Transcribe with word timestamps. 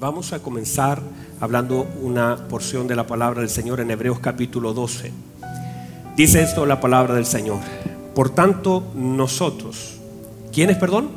vamos 0.00 0.32
a 0.32 0.38
comenzar 0.38 1.02
hablando 1.40 1.86
una 2.00 2.48
porción 2.48 2.88
de 2.88 2.96
la 2.96 3.06
palabra 3.06 3.40
del 3.42 3.50
Señor 3.50 3.80
en 3.80 3.90
Hebreos 3.90 4.18
capítulo 4.18 4.72
12. 4.72 5.12
Dice 6.16 6.42
esto 6.42 6.64
la 6.64 6.80
palabra 6.80 7.14
del 7.14 7.26
Señor. 7.26 7.58
Por 8.14 8.30
tanto, 8.30 8.82
nosotros, 8.94 9.98
¿quiénes, 10.54 10.78
perdón? 10.78 11.10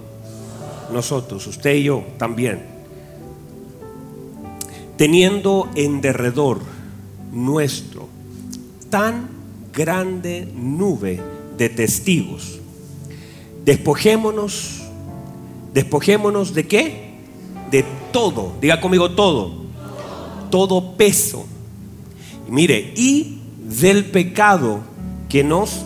Nosotros, 0.92 1.48
usted 1.48 1.76
y 1.76 1.84
yo 1.84 2.04
también, 2.18 2.62
teniendo 4.98 5.70
en 5.76 6.02
derredor 6.02 6.60
nuestro 7.32 8.10
tan 8.90 9.30
grande 9.72 10.52
nube 10.54 11.22
de 11.58 11.70
testigos, 11.70 12.60
despojémonos, 13.64 14.82
despojémonos 15.74 16.54
de 16.54 16.68
qué? 16.68 17.14
De 17.72 18.03
todo, 18.14 18.54
diga 18.62 18.80
conmigo 18.80 19.12
todo, 19.12 19.52
todo 20.50 20.96
peso. 20.96 21.46
Mire, 22.48 22.94
y 22.96 23.42
del 23.60 24.06
pecado 24.06 24.80
que 25.28 25.44
nos 25.44 25.84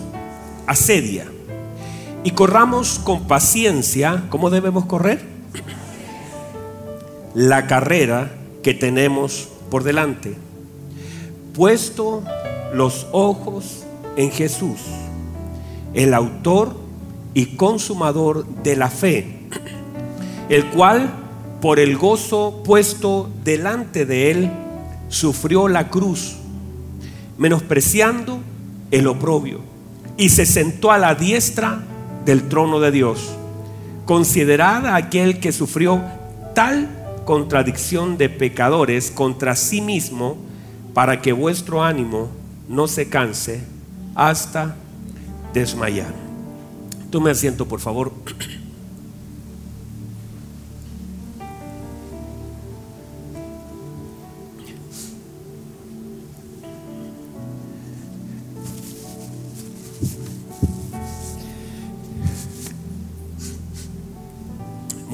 asedia. 0.68 1.26
Y 2.22 2.32
corramos 2.32 3.00
con 3.00 3.26
paciencia, 3.26 4.24
¿cómo 4.28 4.50
debemos 4.50 4.84
correr? 4.84 5.24
La 7.34 7.66
carrera 7.66 8.30
que 8.62 8.74
tenemos 8.74 9.48
por 9.70 9.82
delante. 9.82 10.36
Puesto 11.54 12.22
los 12.72 13.06
ojos 13.12 13.84
en 14.16 14.30
Jesús, 14.30 14.80
el 15.94 16.12
autor 16.12 16.76
y 17.34 17.56
consumador 17.56 18.46
de 18.46 18.76
la 18.76 18.90
fe, 18.90 19.48
el 20.48 20.66
cual 20.66 21.10
por 21.60 21.80
el 21.80 21.96
gozo 21.96 22.62
puesto 22.64 23.30
delante 23.44 24.06
de 24.06 24.30
él 24.30 24.50
sufrió 25.08 25.68
la 25.68 25.88
cruz, 25.88 26.36
menospreciando 27.36 28.40
el 28.90 29.06
oprobio, 29.06 29.60
y 30.16 30.28
se 30.28 30.46
sentó 30.46 30.92
a 30.92 30.98
la 30.98 31.14
diestra 31.14 31.82
del 32.24 32.48
trono 32.48 32.80
de 32.80 32.90
Dios. 32.90 33.34
Considerad 34.04 34.86
a 34.86 34.96
aquel 34.96 35.40
que 35.40 35.52
sufrió 35.52 36.02
tal 36.54 36.88
contradicción 37.24 38.16
de 38.16 38.28
pecadores 38.28 39.10
contra 39.10 39.56
sí 39.56 39.80
mismo, 39.80 40.36
para 40.94 41.20
que 41.20 41.32
vuestro 41.32 41.82
ánimo 41.82 42.28
no 42.68 42.88
se 42.88 43.08
canse 43.08 43.60
hasta 44.14 44.76
desmayar. 45.52 46.12
Tome 47.10 47.30
asiento, 47.30 47.66
por 47.66 47.80
favor. 47.80 48.12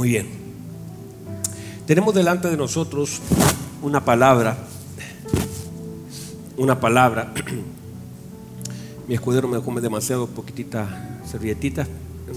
Muy 0.05 0.11
bien. 0.11 0.27
Tenemos 1.87 2.15
delante 2.15 2.51
de 2.51 2.59
nosotros 2.59 3.23
una 3.81 4.05
palabra, 4.05 4.59
una 6.59 6.79
palabra. 6.79 7.33
Mi 9.09 9.15
escudero 9.15 9.49
me 9.49 9.63
come 9.63 9.81
demasiado 9.81 10.27
poquitita 10.27 11.23
servilletitas. 11.25 11.89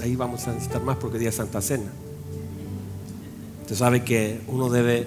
Ahí 0.02 0.16
vamos 0.16 0.48
a 0.48 0.54
necesitar 0.54 0.82
más 0.82 0.96
porque 0.96 1.20
día 1.20 1.30
Santa 1.34 1.60
Cena. 1.60 1.92
Usted 3.64 3.76
sabe 3.76 4.06
que 4.06 4.40
uno 4.48 4.70
debe 4.70 5.06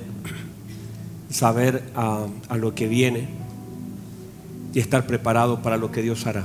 saber 1.30 1.82
a, 1.96 2.26
a 2.50 2.58
lo 2.58 2.74
que 2.74 2.88
viene 2.88 3.26
y 4.74 4.80
estar 4.80 5.06
preparado 5.06 5.62
para 5.62 5.78
lo 5.78 5.90
que 5.90 6.02
Dios 6.02 6.26
hará. 6.26 6.44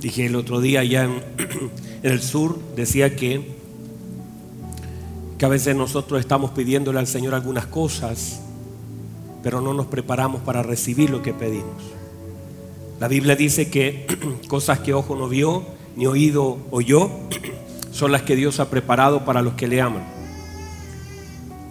Dije 0.00 0.26
el 0.26 0.36
otro 0.36 0.60
día 0.60 0.80
allá 0.80 1.04
en, 1.04 1.20
el 2.02 2.22
sur, 2.22 2.58
decía 2.76 3.16
que, 3.16 3.56
que 5.38 5.44
a 5.44 5.48
veces 5.48 5.74
nosotros 5.74 6.20
estamos 6.20 6.52
pidiéndole 6.52 6.98
al 7.00 7.06
Señor 7.06 7.34
algunas 7.34 7.66
cosas, 7.66 8.40
pero 9.42 9.60
no 9.60 9.74
nos 9.74 9.86
preparamos 9.86 10.42
para 10.42 10.62
recibir 10.62 11.10
lo 11.10 11.22
que 11.22 11.34
pedimos. 11.34 11.82
La 13.00 13.08
Biblia 13.08 13.34
dice 13.34 13.70
que 13.70 14.06
cosas 14.48 14.80
que 14.80 14.94
ojo 14.94 15.16
no 15.16 15.28
vio, 15.28 15.64
ni 15.96 16.06
oído 16.06 16.58
oyó, 16.70 17.10
son 17.90 18.12
las 18.12 18.22
que 18.22 18.36
Dios 18.36 18.60
ha 18.60 18.70
preparado 18.70 19.24
para 19.24 19.42
los 19.42 19.54
que 19.54 19.66
le 19.66 19.80
aman. 19.80 20.04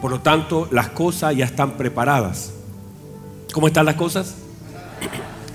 Por 0.02 0.12
lo 0.12 0.20
tanto, 0.20 0.68
las 0.72 0.90
cosas 0.90 1.36
ya 1.36 1.46
están 1.46 1.72
preparadas. 1.78 2.54
¿Cómo 3.54 3.68
están 3.68 3.86
las 3.86 3.96
cosas? 3.96 4.36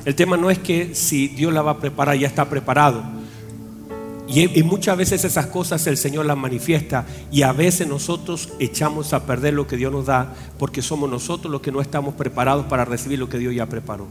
El 0.05 0.15
tema 0.15 0.37
no 0.37 0.51
es 0.51 0.59
que 0.59 0.95
si 0.95 1.29
Dios 1.29 1.53
la 1.53 1.63
va 1.63 1.73
a 1.73 1.79
preparar, 1.79 2.17
ya 2.17 2.27
está 2.27 2.49
preparado. 2.49 3.03
Y, 4.35 4.63
muchas 4.63 4.97
veces 4.97 5.25
esas 5.25 5.47
cosas 5.47 5.87
el 5.87 5.99
Señor 5.99 6.25
las 6.25 6.39
manifiesta 6.39 7.05
y 7.31 7.43
a 7.43 7.53
veces 7.53 7.87
nosotros 7.87 8.49
echamos 8.61 9.13
a 9.13 9.27
perder 9.27 9.53
lo 9.53 9.67
que 9.67 9.77
Dios 9.77 9.93
nos 9.93 10.07
da 10.07 10.33
porque 10.59 10.81
somos 10.81 11.11
nosotros 11.11 11.53
los 11.53 11.61
que 11.61 11.71
no 11.71 11.83
estamos 11.83 12.15
preparados 12.15 12.65
para 12.65 12.87
recibir 12.87 13.19
lo 13.19 13.29
que 13.29 13.37
Dios 13.37 13.55
ya 13.55 13.67
preparó. 13.67 14.07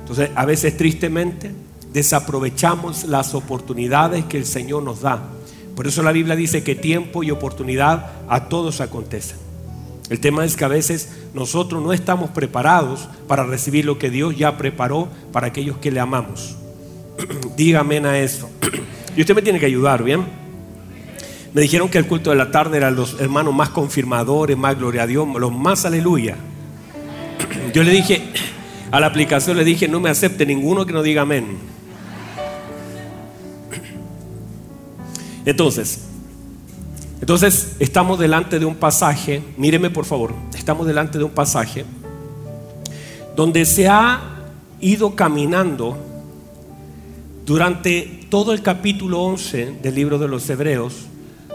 Entonces, 0.00 0.30
a 0.34 0.46
veces 0.46 0.76
tristemente 0.76 1.50
desaprovechamos 1.92 3.04
las 3.04 3.34
oportunidades 3.34 4.24
que 4.24 4.38
el 4.38 4.46
Señor 4.46 4.82
nos 4.82 5.02
da. 5.02 5.22
Por 5.76 5.86
eso 5.86 6.02
la 6.02 6.12
Biblia 6.12 6.34
dice 6.34 6.62
que 6.62 6.74
tiempo 6.74 7.22
y 7.22 7.30
oportunidad 7.30 8.12
a 8.28 8.48
todos 8.48 8.80
acontecen. 8.80 9.43
El 10.10 10.20
tema 10.20 10.44
es 10.44 10.56
que 10.56 10.64
a 10.64 10.68
veces 10.68 11.08
nosotros 11.32 11.82
no 11.82 11.92
estamos 11.92 12.30
preparados 12.30 13.08
para 13.26 13.44
recibir 13.44 13.86
lo 13.86 13.98
que 13.98 14.10
Dios 14.10 14.36
ya 14.36 14.58
preparó 14.58 15.08
para 15.32 15.46
aquellos 15.46 15.78
que 15.78 15.90
le 15.90 16.00
amamos. 16.00 16.56
Dígame 17.56 17.98
a 17.98 18.18
eso. 18.18 18.50
Y 19.16 19.20
usted 19.20 19.36
me 19.36 19.42
tiene 19.42 19.60
que 19.60 19.66
ayudar, 19.66 20.02
¿bien? 20.02 20.24
Me 21.52 21.62
dijeron 21.62 21.88
que 21.88 21.98
el 21.98 22.06
culto 22.08 22.30
de 22.30 22.36
la 22.36 22.50
tarde 22.50 22.78
eran 22.78 22.96
los 22.96 23.20
hermanos 23.20 23.54
más 23.54 23.68
confirmadores, 23.68 24.56
más 24.58 24.76
gloria 24.76 25.04
a 25.04 25.06
Dios, 25.06 25.28
los 25.38 25.52
más 25.52 25.84
aleluya. 25.84 26.36
Yo 27.72 27.84
le 27.84 27.92
dije, 27.92 28.22
a 28.90 28.98
la 28.98 29.06
aplicación 29.06 29.56
le 29.56 29.64
dije, 29.64 29.86
no 29.86 30.00
me 30.00 30.10
acepte 30.10 30.44
ninguno 30.44 30.84
que 30.84 30.92
no 30.92 31.02
diga 31.04 31.22
amén. 31.22 31.58
Entonces, 35.46 36.03
entonces 37.24 37.76
estamos 37.78 38.18
delante 38.18 38.58
de 38.58 38.66
un 38.66 38.74
pasaje, 38.74 39.42
míreme 39.56 39.88
por 39.88 40.04
favor, 40.04 40.34
estamos 40.54 40.86
delante 40.86 41.16
de 41.16 41.24
un 41.24 41.30
pasaje 41.30 41.86
donde 43.34 43.64
se 43.64 43.88
ha 43.88 44.20
ido 44.78 45.16
caminando 45.16 45.96
durante 47.46 48.26
todo 48.28 48.52
el 48.52 48.60
capítulo 48.60 49.22
11 49.22 49.78
del 49.82 49.94
libro 49.94 50.18
de 50.18 50.28
los 50.28 50.50
Hebreos 50.50 51.06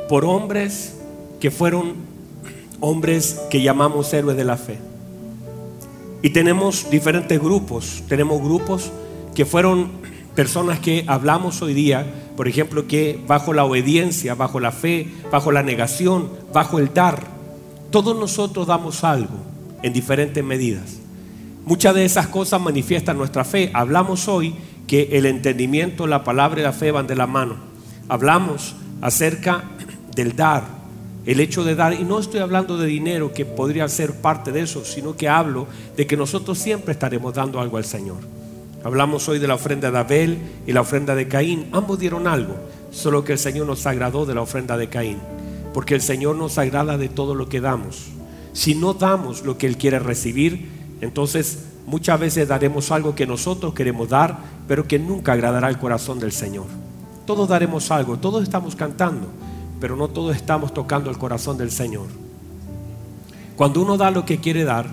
por 0.09 0.25
hombres 0.25 0.97
que 1.39 1.51
fueron 1.51 1.93
hombres 2.79 3.39
que 3.51 3.61
llamamos 3.61 4.11
héroes 4.11 4.37
de 4.37 4.45
la 4.45 4.57
fe. 4.57 4.79
Y 6.23 6.31
tenemos 6.31 6.89
diferentes 6.89 7.39
grupos, 7.39 8.01
tenemos 8.07 8.41
grupos 8.41 8.91
que 9.35 9.45
fueron 9.45 9.91
personas 10.39 10.79
que 10.79 11.03
hablamos 11.05 11.61
hoy 11.61 11.73
día, 11.73 12.05
por 12.37 12.47
ejemplo, 12.47 12.87
que 12.87 13.19
bajo 13.27 13.51
la 13.51 13.65
obediencia, 13.65 14.35
bajo 14.35 14.61
la 14.61 14.71
fe, 14.71 15.05
bajo 15.29 15.51
la 15.51 15.63
negación, 15.63 16.29
bajo 16.53 16.79
el 16.79 16.93
dar, 16.93 17.23
todos 17.91 18.17
nosotros 18.17 18.65
damos 18.65 19.03
algo 19.03 19.35
en 19.83 19.91
diferentes 19.91 20.41
medidas. 20.41 20.99
Muchas 21.65 21.93
de 21.93 22.05
esas 22.05 22.27
cosas 22.27 22.61
manifiestan 22.61 23.17
nuestra 23.17 23.43
fe. 23.43 23.69
Hablamos 23.73 24.29
hoy 24.29 24.55
que 24.87 25.09
el 25.11 25.25
entendimiento, 25.25 26.07
la 26.07 26.23
palabra 26.23 26.61
y 26.61 26.63
la 26.63 26.71
fe 26.71 26.91
van 26.91 27.05
de 27.05 27.17
la 27.17 27.27
mano. 27.27 27.57
Hablamos 28.07 28.77
acerca 29.01 29.65
del 30.15 30.37
dar, 30.37 30.63
el 31.25 31.41
hecho 31.41 31.65
de 31.65 31.75
dar, 31.75 31.95
y 31.95 32.05
no 32.05 32.17
estoy 32.17 32.39
hablando 32.39 32.77
de 32.77 32.87
dinero 32.87 33.33
que 33.33 33.43
podría 33.43 33.89
ser 33.89 34.13
parte 34.21 34.53
de 34.53 34.61
eso, 34.61 34.85
sino 34.85 35.17
que 35.17 35.27
hablo 35.27 35.67
de 35.97 36.07
que 36.07 36.15
nosotros 36.15 36.57
siempre 36.57 36.93
estaremos 36.93 37.33
dando 37.33 37.59
algo 37.59 37.75
al 37.75 37.83
Señor. 37.83 38.38
Hablamos 38.83 39.27
hoy 39.27 39.39
de 39.39 39.47
la 39.47 39.55
ofrenda 39.55 39.91
de 39.91 39.97
Abel 39.97 40.37
y 40.65 40.71
la 40.71 40.81
ofrenda 40.81 41.13
de 41.13 41.27
Caín, 41.27 41.67
ambos 41.73 41.99
dieron 41.99 42.27
algo, 42.27 42.55
solo 42.91 43.25
que 43.25 43.33
el 43.33 43.39
Señor 43.39 43.67
nos 43.67 43.85
agradó 43.85 44.25
de 44.25 44.33
la 44.33 44.41
ofrenda 44.41 44.77
de 44.77 44.87
Caín, 44.87 45.17
porque 45.73 45.95
el 45.95 46.01
Señor 46.01 46.37
nos 46.37 46.57
agrada 46.57 46.97
de 46.97 47.09
todo 47.09 47.35
lo 47.35 47.49
que 47.49 47.59
damos. 47.59 48.07
Si 48.53 48.75
no 48.75 48.93
damos 48.93 49.43
lo 49.43 49.57
que 49.57 49.67
Él 49.67 49.77
quiere 49.77 49.99
recibir, 49.99 50.69
entonces 51.01 51.65
muchas 51.87 52.21
veces 52.21 52.47
daremos 52.47 52.89
algo 52.91 53.15
que 53.15 53.27
nosotros 53.27 53.73
queremos 53.73 54.07
dar, 54.07 54.37
pero 54.65 54.87
que 54.87 54.97
nunca 54.97 55.33
agradará 55.33 55.67
al 55.67 55.79
corazón 55.79 56.19
del 56.19 56.31
Señor. 56.31 56.65
Todos 57.25 57.49
daremos 57.49 57.91
algo, 57.91 58.17
todos 58.17 58.43
estamos 58.43 58.77
cantando, 58.77 59.27
pero 59.81 59.97
no 59.97 60.07
todos 60.07 60.37
estamos 60.37 60.73
tocando 60.73 61.09
el 61.09 61.17
corazón 61.17 61.57
del 61.57 61.69
Señor. 61.69 62.07
Cuando 63.57 63.81
uno 63.81 63.97
da 63.97 64.09
lo 64.09 64.25
que 64.25 64.39
quiere 64.39 64.63
dar, 64.63 64.87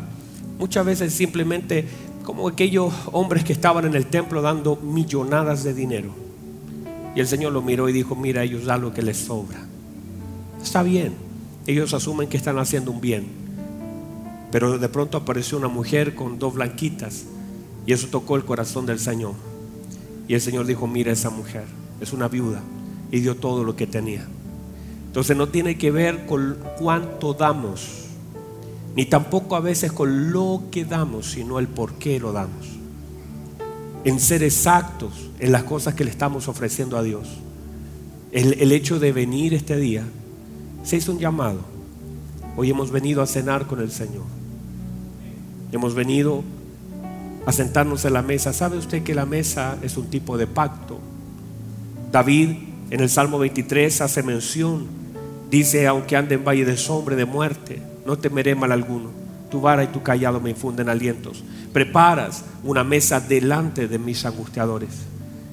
muchas 0.58 0.84
veces 0.84 1.14
simplemente 1.14 1.86
como 2.26 2.49
aquellos 2.49 2.93
hombres 3.12 3.44
que 3.44 3.52
estaban 3.52 3.84
en 3.84 3.94
el 3.94 4.06
templo 4.06 4.43
dando 4.43 4.75
millonadas 4.75 5.62
de 5.62 5.73
dinero. 5.73 6.11
Y 7.14 7.20
el 7.20 7.28
Señor 7.28 7.52
lo 7.52 7.62
miró 7.62 7.88
y 7.88 7.93
dijo, 7.93 8.17
mira, 8.17 8.43
ellos 8.43 8.64
dan 8.64 8.82
lo 8.82 8.93
que 8.93 9.00
les 9.00 9.17
sobra. 9.17 9.64
Está 10.61 10.82
bien, 10.82 11.14
ellos 11.69 11.94
asumen 11.94 12.28
que 12.28 12.37
están 12.37 12.58
haciendo 12.58 12.90
un 12.90 13.00
bien, 13.00 13.26
pero 14.50 14.76
de 14.76 14.88
pronto 14.88 15.19
apareció 15.19 15.56
una 15.56 15.69
mujer 15.69 16.17
con 16.17 16.40
dos 16.40 16.55
blanquitas 16.55 17.26
y 17.87 17.93
eso 17.93 18.08
tocó 18.08 18.34
el 18.34 18.44
corazón 18.44 18.87
del 18.87 18.99
Señor. 18.99 19.34
Y 20.26 20.34
el 20.34 20.40
Señor 20.40 20.67
dijo, 20.67 20.88
mira 20.88 21.12
esa 21.12 21.31
mujer, 21.31 21.64
es 22.00 22.12
una 22.12 22.26
viuda 22.26 22.61
y 23.12 23.20
dio 23.20 23.37
todo 23.37 23.62
lo 23.62 23.76
que 23.76 23.87
tenía. 23.87 24.26
Entonces 25.06 25.37
no 25.37 25.46
tiene 25.46 25.79
que 25.79 25.93
ver 25.93 26.26
con 26.26 26.58
cuánto 26.81 27.34
damos, 27.34 28.06
ni 28.96 29.04
tampoco 29.04 29.56
a 29.56 29.60
veces 29.60 29.93
con 29.93 30.32
lo 30.32 30.62
que 30.70 30.87
damos, 30.87 31.31
sino 31.32 31.58
el 31.58 31.69
por 31.69 31.94
qué 31.94 32.19
lo 32.19 32.32
damos. 32.32 32.66
En 34.04 34.19
ser 34.19 34.43
exactos 34.43 35.12
en 35.38 35.52
las 35.52 35.64
cosas 35.64 35.94
que 35.94 36.04
le 36.04 36.10
estamos 36.10 36.48
ofreciendo 36.48 36.96
a 36.96 37.02
Dios. 37.02 37.28
El, 38.32 38.72
hecho 38.72 38.98
de 38.98 39.12
venir 39.12 39.52
este 39.52 39.76
día 39.76 40.02
se 40.82 40.96
hizo 40.96 41.12
un 41.12 41.19
llamado. 41.19 41.60
Hoy 42.56 42.70
hemos 42.70 42.90
venido 42.90 43.20
a 43.20 43.26
cenar 43.26 43.66
con 43.66 43.81
el 43.81 43.90
Señor. 43.90 44.25
Hemos 45.72 45.94
venido 45.94 46.43
a 47.44 47.52
sentarnos 47.52 48.04
en 48.06 48.14
la 48.14 48.22
mesa. 48.22 48.54
¿Sabe 48.54 48.78
usted 48.78 49.02
que 49.02 49.14
la 49.14 49.26
mesa 49.26 49.76
es 49.82 49.98
un 49.98 50.06
tipo 50.06 50.38
de 50.38 50.46
pacto? 50.46 50.98
David 52.12 52.50
en 52.90 53.00
el 53.00 53.10
Salmo 53.10 53.38
23 53.38 54.00
hace 54.00 54.22
mención. 54.22 54.87
Dice, 55.50 55.87
aunque 55.87 56.16
ande 56.16 56.37
en 56.37 56.44
valle 56.44 56.64
de 56.64 56.76
sombra 56.76 57.14
de 57.14 57.26
muerte, 57.26 57.82
no 58.06 58.17
temeré 58.17 58.55
mal 58.55 58.73
alguno. 58.73 59.11
Tu 59.50 59.61
vara 59.61 59.85
y 59.85 59.88
tu 59.88 60.03
callado 60.03 60.41
me 60.41 60.50
infunden 60.50 60.88
alientos. 60.88 61.43
Preparas 61.73 62.44
una 62.64 62.85
mesa 62.85 63.20
delante 63.20 63.88
de 63.88 63.99
mis 63.99 64.25
angustiadores. 64.25 64.91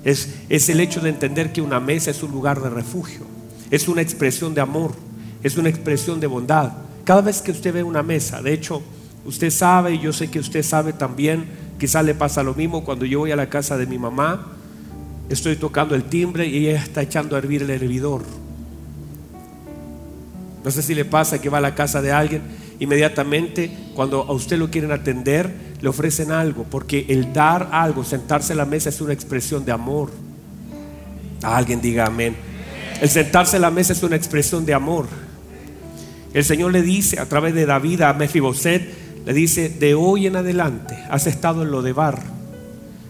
Es, 0.04 0.36
es 0.50 0.70
el 0.70 0.80
hecho 0.80 1.02
de 1.02 1.10
entender 1.10 1.52
que 1.52 1.62
una 1.62 1.80
mesa 1.80 2.12
es 2.12 2.24
un 2.24 2.32
lugar 2.32 2.62
de 2.62 2.70
refugio. 2.70 3.22
Es 3.72 3.88
una 3.88 4.02
expresión 4.02 4.54
de 4.54 4.62
amor. 4.62 4.94
Es 5.44 5.58
una 5.58 5.70
expresión 5.70 6.20
de 6.20 6.28
bondad. 6.28 6.74
Cada 7.04 7.22
vez 7.22 7.42
que 7.42 7.52
usted 7.52 7.74
ve 7.74 7.84
una 7.84 8.04
mesa, 8.04 8.42
de 8.42 8.54
hecho, 8.54 8.82
usted 9.26 9.50
sabe, 9.50 9.96
y 9.96 10.00
yo 10.00 10.14
sé 10.14 10.30
que 10.30 10.40
usted 10.40 10.64
sabe 10.64 10.94
también, 10.94 11.46
quizás 11.80 12.06
le 12.06 12.16
pasa 12.16 12.44
lo 12.44 12.54
mismo 12.54 12.86
cuando 12.86 13.06
yo 13.06 13.20
voy 13.20 13.32
a 13.32 13.36
la 13.36 13.50
casa 13.50 13.78
de 13.78 13.86
mi 13.86 13.98
mamá, 13.98 14.54
estoy 15.30 15.56
tocando 15.56 15.96
el 15.96 16.04
timbre 16.04 16.48
y 16.48 16.68
ella 16.68 16.82
está 16.82 17.02
echando 17.02 17.36
a 17.36 17.40
hervir 17.40 17.64
el 17.64 17.70
hervidor. 17.70 18.24
No 20.64 20.72
sé 20.72 20.82
si 20.82 20.96
le 20.96 21.06
pasa 21.06 21.42
que 21.42 21.50
va 21.50 21.58
a 21.58 21.62
la 21.62 21.76
casa 21.76 22.02
de 22.02 22.12
alguien, 22.12 22.42
inmediatamente 22.80 23.70
cuando 23.96 24.22
a 24.22 24.32
usted 24.32 24.58
lo 24.58 24.70
quieren 24.72 24.92
atender, 24.92 25.52
le 25.82 25.90
ofrecen 25.90 26.32
algo, 26.32 26.64
porque 26.64 27.06
el 27.10 27.34
dar 27.34 27.70
algo, 27.72 28.04
sentarse 28.04 28.54
a 28.54 28.56
la 28.56 28.66
mesa 28.66 28.90
es 28.90 29.02
una 29.02 29.14
expresión 29.14 29.66
de 29.66 29.74
amor. 29.74 30.12
alguien 31.42 31.82
diga 31.82 32.06
amén. 32.06 32.36
El 33.02 33.10
sentarse 33.10 33.58
a 33.58 33.60
la 33.60 33.72
mesa 33.72 33.92
es 33.92 34.02
una 34.04 34.16
expresión 34.16 34.66
de 34.66 34.74
amor. 34.74 35.08
El 36.34 36.46
Señor 36.46 36.72
le 36.72 36.82
dice 36.82 37.20
a 37.20 37.26
través 37.26 37.54
de 37.54 37.66
David 37.66 38.02
a 38.02 38.14
Mefiboset, 38.14 38.82
le 39.26 39.34
dice, 39.34 39.70
de 39.70 39.94
hoy 39.94 40.28
en 40.28 40.38
adelante 40.38 40.98
has 41.10 41.28
estado 41.28 41.64
en 41.64 41.72
lo 41.72 41.82
de 41.82 41.94
bar, 41.94 42.22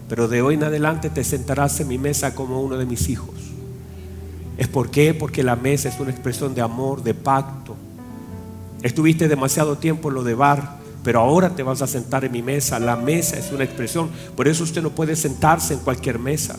pero 0.08 0.26
de 0.26 0.42
hoy 0.42 0.54
en 0.54 0.64
adelante 0.64 1.10
te 1.10 1.22
sentarás 1.22 1.78
en 1.80 1.88
mi 1.88 1.98
mesa 1.98 2.34
como 2.34 2.60
uno 2.60 2.76
de 2.76 2.86
mis 2.86 3.08
hijos. 3.08 3.53
¿Es 4.56 4.68
por 4.68 4.90
qué? 4.90 5.14
Porque 5.14 5.42
la 5.42 5.56
mesa 5.56 5.88
es 5.88 5.98
una 5.98 6.10
expresión 6.10 6.54
de 6.54 6.60
amor, 6.60 7.02
de 7.02 7.14
pacto. 7.14 7.76
Estuviste 8.82 9.28
demasiado 9.28 9.78
tiempo 9.78 10.08
en 10.08 10.14
lo 10.14 10.22
de 10.22 10.34
bar, 10.34 10.78
pero 11.02 11.20
ahora 11.20 11.54
te 11.56 11.62
vas 11.62 11.82
a 11.82 11.86
sentar 11.86 12.24
en 12.24 12.32
mi 12.32 12.42
mesa. 12.42 12.78
La 12.78 12.96
mesa 12.96 13.38
es 13.38 13.50
una 13.50 13.64
expresión. 13.64 14.10
Por 14.36 14.46
eso 14.46 14.62
usted 14.62 14.82
no 14.82 14.90
puede 14.90 15.16
sentarse 15.16 15.74
en 15.74 15.80
cualquier 15.80 16.18
mesa. 16.18 16.56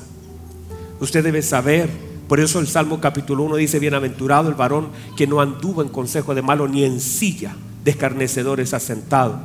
Usted 0.99 1.23
debe 1.23 1.41
saber. 1.41 1.89
Por 2.27 2.39
eso 2.39 2.59
el 2.59 2.67
Salmo 2.67 2.99
capítulo 2.99 3.43
1 3.43 3.57
dice, 3.57 3.79
bienaventurado 3.79 4.49
el 4.49 4.55
varón 4.55 4.89
que 5.15 5.27
no 5.27 5.41
anduvo 5.41 5.83
en 5.83 5.89
consejo 5.89 6.33
de 6.33 6.41
malo 6.41 6.67
ni 6.67 6.83
en 6.83 6.99
silla 6.99 7.55
de 7.83 7.91
escarnecedores 7.91 8.73
asentado. 8.73 9.39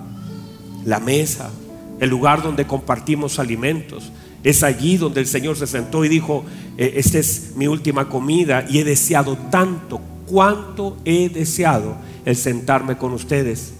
La 0.86 0.98
mesa, 0.98 1.50
el 2.00 2.08
lugar 2.08 2.42
donde 2.42 2.66
compartimos 2.66 3.38
alimentos, 3.38 4.10
es 4.42 4.62
allí 4.62 4.96
donde 4.96 5.20
el 5.20 5.26
Señor 5.26 5.56
se 5.56 5.66
sentó 5.66 6.04
y 6.04 6.08
dijo, 6.08 6.44
eh, 6.78 6.94
esta 6.96 7.18
es 7.18 7.52
mi 7.56 7.66
última 7.66 8.08
comida 8.08 8.64
y 8.68 8.78
he 8.78 8.84
deseado 8.84 9.36
tanto, 9.50 10.00
cuánto 10.26 10.96
he 11.04 11.28
deseado 11.28 11.96
el 12.24 12.36
sentarme 12.36 12.96
con 12.96 13.12
ustedes. 13.12 13.74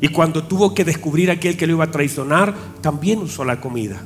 Y 0.00 0.08
cuando 0.08 0.44
tuvo 0.44 0.74
que 0.74 0.84
descubrir 0.84 1.30
aquel 1.30 1.56
que 1.56 1.66
lo 1.66 1.74
iba 1.74 1.84
a 1.84 1.90
traicionar, 1.90 2.54
también 2.80 3.18
usó 3.20 3.44
la 3.44 3.60
comida. 3.60 4.00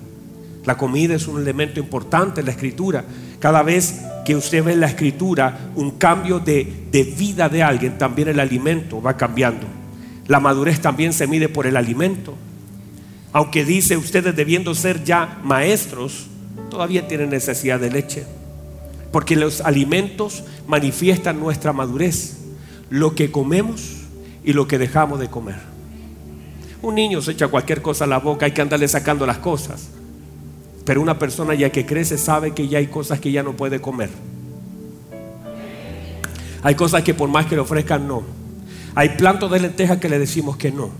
La 0.64 0.76
comida 0.76 1.14
es 1.14 1.29
un 1.29 1.41
elemento 1.41 1.79
importante 1.79 2.41
en 2.41 2.46
la 2.46 2.52
escritura. 2.52 3.05
Cada 3.38 3.62
vez 3.62 4.00
que 4.25 4.35
usted 4.35 4.64
ve 4.64 4.73
en 4.73 4.81
la 4.81 4.87
escritura 4.87 5.70
un 5.76 5.93
cambio 5.93 6.41
de, 6.41 6.87
de, 6.91 7.05
vida 7.05 7.49
de 7.49 7.62
alguien, 7.62 7.99
también 7.99 8.29
el 8.29 8.41
alimento 8.41 9.00
va 9.00 9.17
cambiando. 9.17 9.67
La 10.26 10.41
madurez 10.41 10.81
también 10.81 11.12
se 11.12 11.26
mide 11.26 11.49
por 11.49 11.67
el 11.67 11.76
alimento. 11.76 12.35
Aunque 13.34 13.64
dice 13.64 13.96
ustedes 13.96 14.36
debiendo 14.36 14.76
ser 14.76 15.02
ya 15.02 15.40
maestros, 15.42 16.28
todavía 16.70 17.08
tienen 17.08 17.31
necesidad 17.31 17.81
de 17.81 17.90
leche. 17.90 18.25
Porque 19.10 19.34
los 19.34 19.60
alimentos 19.60 20.44
manifiestan 20.69 21.40
nuestra 21.40 21.72
madurez. 21.72 22.36
Lo 22.90 23.16
que 23.16 23.32
comemos 23.32 23.96
y 24.44 24.52
lo 24.52 24.69
que 24.69 24.78
dejamos 24.78 25.19
de 25.19 25.26
comer. 25.26 25.56
Un 26.81 26.94
niño 26.94 27.20
se 27.22 27.32
echa 27.32 27.48
cualquier 27.48 27.82
cosa 27.82 28.04
a 28.04 28.06
la 28.06 28.20
boca, 28.20 28.46
hay 28.46 28.52
que 28.52 28.62
andarle 28.62 28.86
sacando 28.86 29.26
las 29.26 29.38
cosas. 29.38 29.88
Pero 30.84 31.02
una 31.02 31.19
persona 31.19 31.54
ya 31.54 31.70
que 31.70 31.84
crece 31.84 32.19
sabe 32.19 32.54
que 32.54 32.69
ya 32.69 32.78
hay 32.78 32.86
cosas 32.86 33.19
que 33.19 33.32
ya 33.32 33.42
no 33.42 33.56
puede 33.56 33.81
comer. 33.81 34.10
Hay 36.62 36.76
cosas 36.76 37.02
que 37.02 37.14
por 37.14 37.28
más 37.28 37.46
que 37.46 37.56
le 37.56 37.62
ofrezcan 37.62 38.06
no. 38.06 38.22
Hay 38.94 39.08
plantos 39.16 39.50
de 39.50 39.58
lentejas 39.58 39.98
que 39.98 40.08
le 40.08 40.20
decimos 40.20 40.56
que 40.56 40.70
no. 40.70 40.90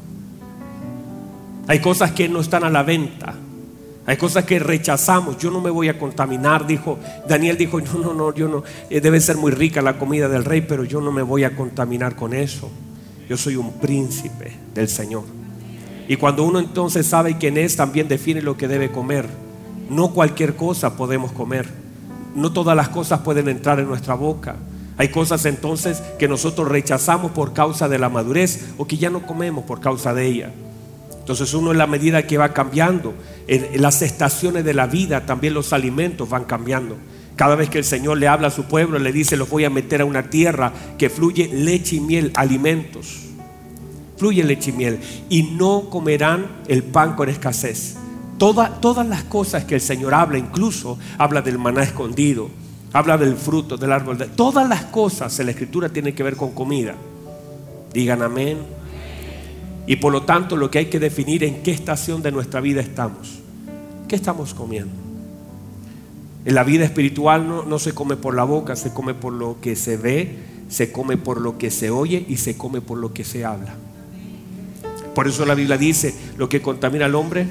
Hay 1.66 1.81
cosas 1.81 2.12
que 2.12 2.28
no 2.28 2.40
están 2.40 2.64
a 2.64 2.70
la 2.70 2.82
venta. 2.82 3.34
Hay 4.06 4.16
cosas 4.19 4.44
que 4.44 4.58
rechazamos. 4.58 5.38
Yo 5.38 5.50
no 5.50 5.61
me 5.61 5.70
voy 5.70 5.88
a 5.88 5.99
contaminar, 5.99 6.66
dijo 6.66 6.99
Daniel 7.26 7.56
dijo, 7.56 7.81
"No, 7.81 7.99
no, 7.99 8.14
no, 8.14 8.34
yo 8.34 8.49
no 8.49 8.62
eh, 8.90 9.00
debe 9.00 9.20
ser 9.20 9.37
muy 9.37 9.50
rica 9.50 9.81
la 9.81 9.99
comida 9.99 10.28
del 10.28 10.44
rey, 10.44 10.61
pero 10.61 10.84
yo 10.84 11.00
no 11.00 11.11
me 11.11 11.22
voy 11.22 11.44
a 11.44 11.56
contaminar 11.56 12.14
con 12.14 12.34
eso. 12.34 12.70
Yo 13.28 13.37
soy 13.37 13.56
un 13.56 13.72
príncipe 13.81 14.53
del 14.74 14.88
Señor." 14.88 15.24
Y 16.06 16.17
cuando 16.17 16.44
uno 16.44 16.58
entonces 16.58 17.06
sabe 17.06 17.38
quién 17.38 17.56
es, 17.56 17.77
también 17.77 18.08
define 18.08 18.43
lo 18.43 18.58
que 18.58 18.69
debe 18.69 18.91
comer. 18.91 19.27
No 19.88 20.10
cualquier 20.10 20.55
cosa 20.55 20.96
podemos 20.96 21.32
comer. 21.32 21.67
No 22.34 22.53
todas 22.53 22.77
las 22.77 22.91
cosas 22.91 23.20
pueden 23.20 23.48
entrar 23.48 23.81
en 23.81 23.86
nuestra 23.86 24.15
boca. 24.15 24.56
Hay 24.98 25.08
cosas 25.08 25.46
entonces 25.46 26.03
que 26.19 26.29
nosotros 26.29 26.69
rechazamos 26.69 27.32
por 27.32 27.55
causa 27.55 27.88
de 27.88 27.98
la 27.98 28.10
madurez 28.10 28.67
o 28.77 28.86
que 28.86 28.98
ya 28.98 29.08
no 29.08 29.27
comemos 29.27 29.65
por 29.65 29.81
causa 29.81 30.12
de 30.12 30.27
ella. 30.27 30.53
Entonces 31.24 31.54
uno 31.54 31.72
en 31.72 31.78
la 31.78 31.86
medida 31.86 32.26
que 32.26 32.36
va 32.36 32.52
cambiando, 32.52 33.14
en 33.48 33.81
las 33.81 34.02
estaciones 34.02 34.64
de 34.64 34.74
la 34.74 34.86
vida 34.86 35.24
también 35.24 35.54
los 35.54 35.72
alimentos 35.72 36.28
van 36.28 36.44
cambiando. 36.44 36.96
Cada 37.34 37.56
vez 37.56 37.70
que 37.70 37.78
el 37.78 37.84
Señor 37.84 38.19
le 38.19 38.28
habla 38.28 38.48
a 38.48 38.50
su 38.50 38.64
pueblo, 38.64 38.98
le 38.98 39.10
dice, 39.10 39.36
los 39.36 39.48
voy 39.48 39.64
a 39.64 39.70
meter 39.70 40.02
a 40.02 40.04
una 40.04 40.31
tierra 40.31 40.72
que 40.98 41.10
fluye 41.10 41.48
leche 41.48 41.96
y 41.96 42.00
miel, 42.00 42.31
alimentos. 42.34 43.20
Fluye 44.19 44.44
leche 44.44 44.70
y 44.70 44.74
miel. 44.74 45.00
Y 45.31 45.43
no 45.43 45.88
comerán 45.90 46.46
el 46.69 46.82
pan 46.82 47.16
con 47.16 47.28
escasez 47.28 47.96
todas 48.38 49.06
las 49.06 49.24
cosas 49.24 49.64
que 49.64 49.76
el 49.76 49.81
Señor 49.81 50.14
habla, 50.14 50.38
incluso 50.38 50.98
habla 51.19 51.43
del 51.43 51.58
maná 51.58 51.82
escondido, 51.82 52.50
habla 52.93 53.16
del 53.16 53.36
fruto 53.36 53.76
del 53.76 53.93
árbol. 53.93 54.19
De, 54.19 54.26
todas 54.26 54.69
las 54.69 54.84
cosas 54.84 55.38
en 55.38 55.46
la 55.46 55.52
escritura 55.52 55.88
tienen 55.88 56.14
que 56.14 56.22
ver 56.22 56.36
con 56.36 56.52
comida. 56.52 56.94
Digan 57.93 58.22
amén. 58.22 58.58
Y 59.86 59.96
por 59.96 60.12
lo 60.12 60.22
tanto 60.22 60.56
lo 60.56 60.70
que 60.70 60.79
hay 60.79 60.86
que 60.86 61.00
definir 61.00 61.44
en 61.44 61.62
qué 61.62 61.70
estación 61.70 62.22
de 62.22 62.32
nuestra 62.32 62.60
vida 62.60 62.81
estamos. 62.81 63.41
¿Qué 64.08 64.17
estamos 64.17 64.55
comiendo? 64.55 64.93
En 66.44 66.55
la 66.55 66.64
vida 66.64 66.84
espiritual 66.84 67.48
no, 67.48 67.64
no 67.64 67.79
se 67.79 67.93
come 67.93 68.17
por 68.17 68.34
la 68.34 68.44
boca, 68.44 68.76
se 68.76 68.93
come 68.93 69.14
por 69.14 69.32
lo 69.32 69.56
que 69.60 69.76
se 69.76 69.96
ve, 69.96 70.38
se 70.69 70.93
come 70.93 71.17
por 71.17 71.41
lo 71.41 71.58
que 71.58 71.70
se 71.70 71.91
oye 71.91 72.24
y 72.29 72.36
se 72.36 72.56
come 72.56 72.81
por 72.81 72.98
lo 72.98 73.12
que 73.12 73.24
se 73.24 73.44
habla. 73.44 73.74
Por 75.14 75.29
eso 75.29 75.46
la 75.46 75.55
Biblia 75.55 75.79
dice, 75.79 76.14
lo 76.36 76.48
que 76.48 76.60
contamina 76.60 77.06
al 77.06 77.14
hombre 77.14 77.46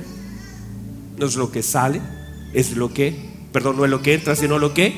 no 1.17 1.25
es 1.25 1.35
lo 1.35 1.51
que 1.51 1.63
sale, 1.63 2.01
es 2.53 2.75
lo 2.75 2.93
que, 2.93 3.15
perdón, 3.51 3.77
no 3.77 3.85
es 3.85 3.91
lo 3.91 4.01
que 4.01 4.13
entra, 4.13 4.35
sino 4.35 4.59
lo 4.59 4.73
que, 4.73 4.93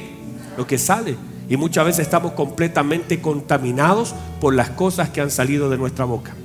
lo 0.58 0.66
que 0.66 0.78
sale. 0.78 1.16
Y 1.48 1.58
muchas 1.58 1.86
veces 1.86 2.02
estamos 2.02 2.32
completamente 2.32 3.22
contaminados 3.22 4.16
por 4.42 4.56
las 4.56 4.72
cosas 4.72 5.10
que 5.10 5.22
han 5.22 5.30
salido 5.30 5.70
de 5.70 5.78
nuestra 5.78 6.06
boca. 6.06 6.36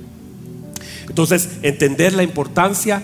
Entonces, 1.07 1.49
entender 1.61 2.13
la 2.13 2.23
importancia 2.23 3.03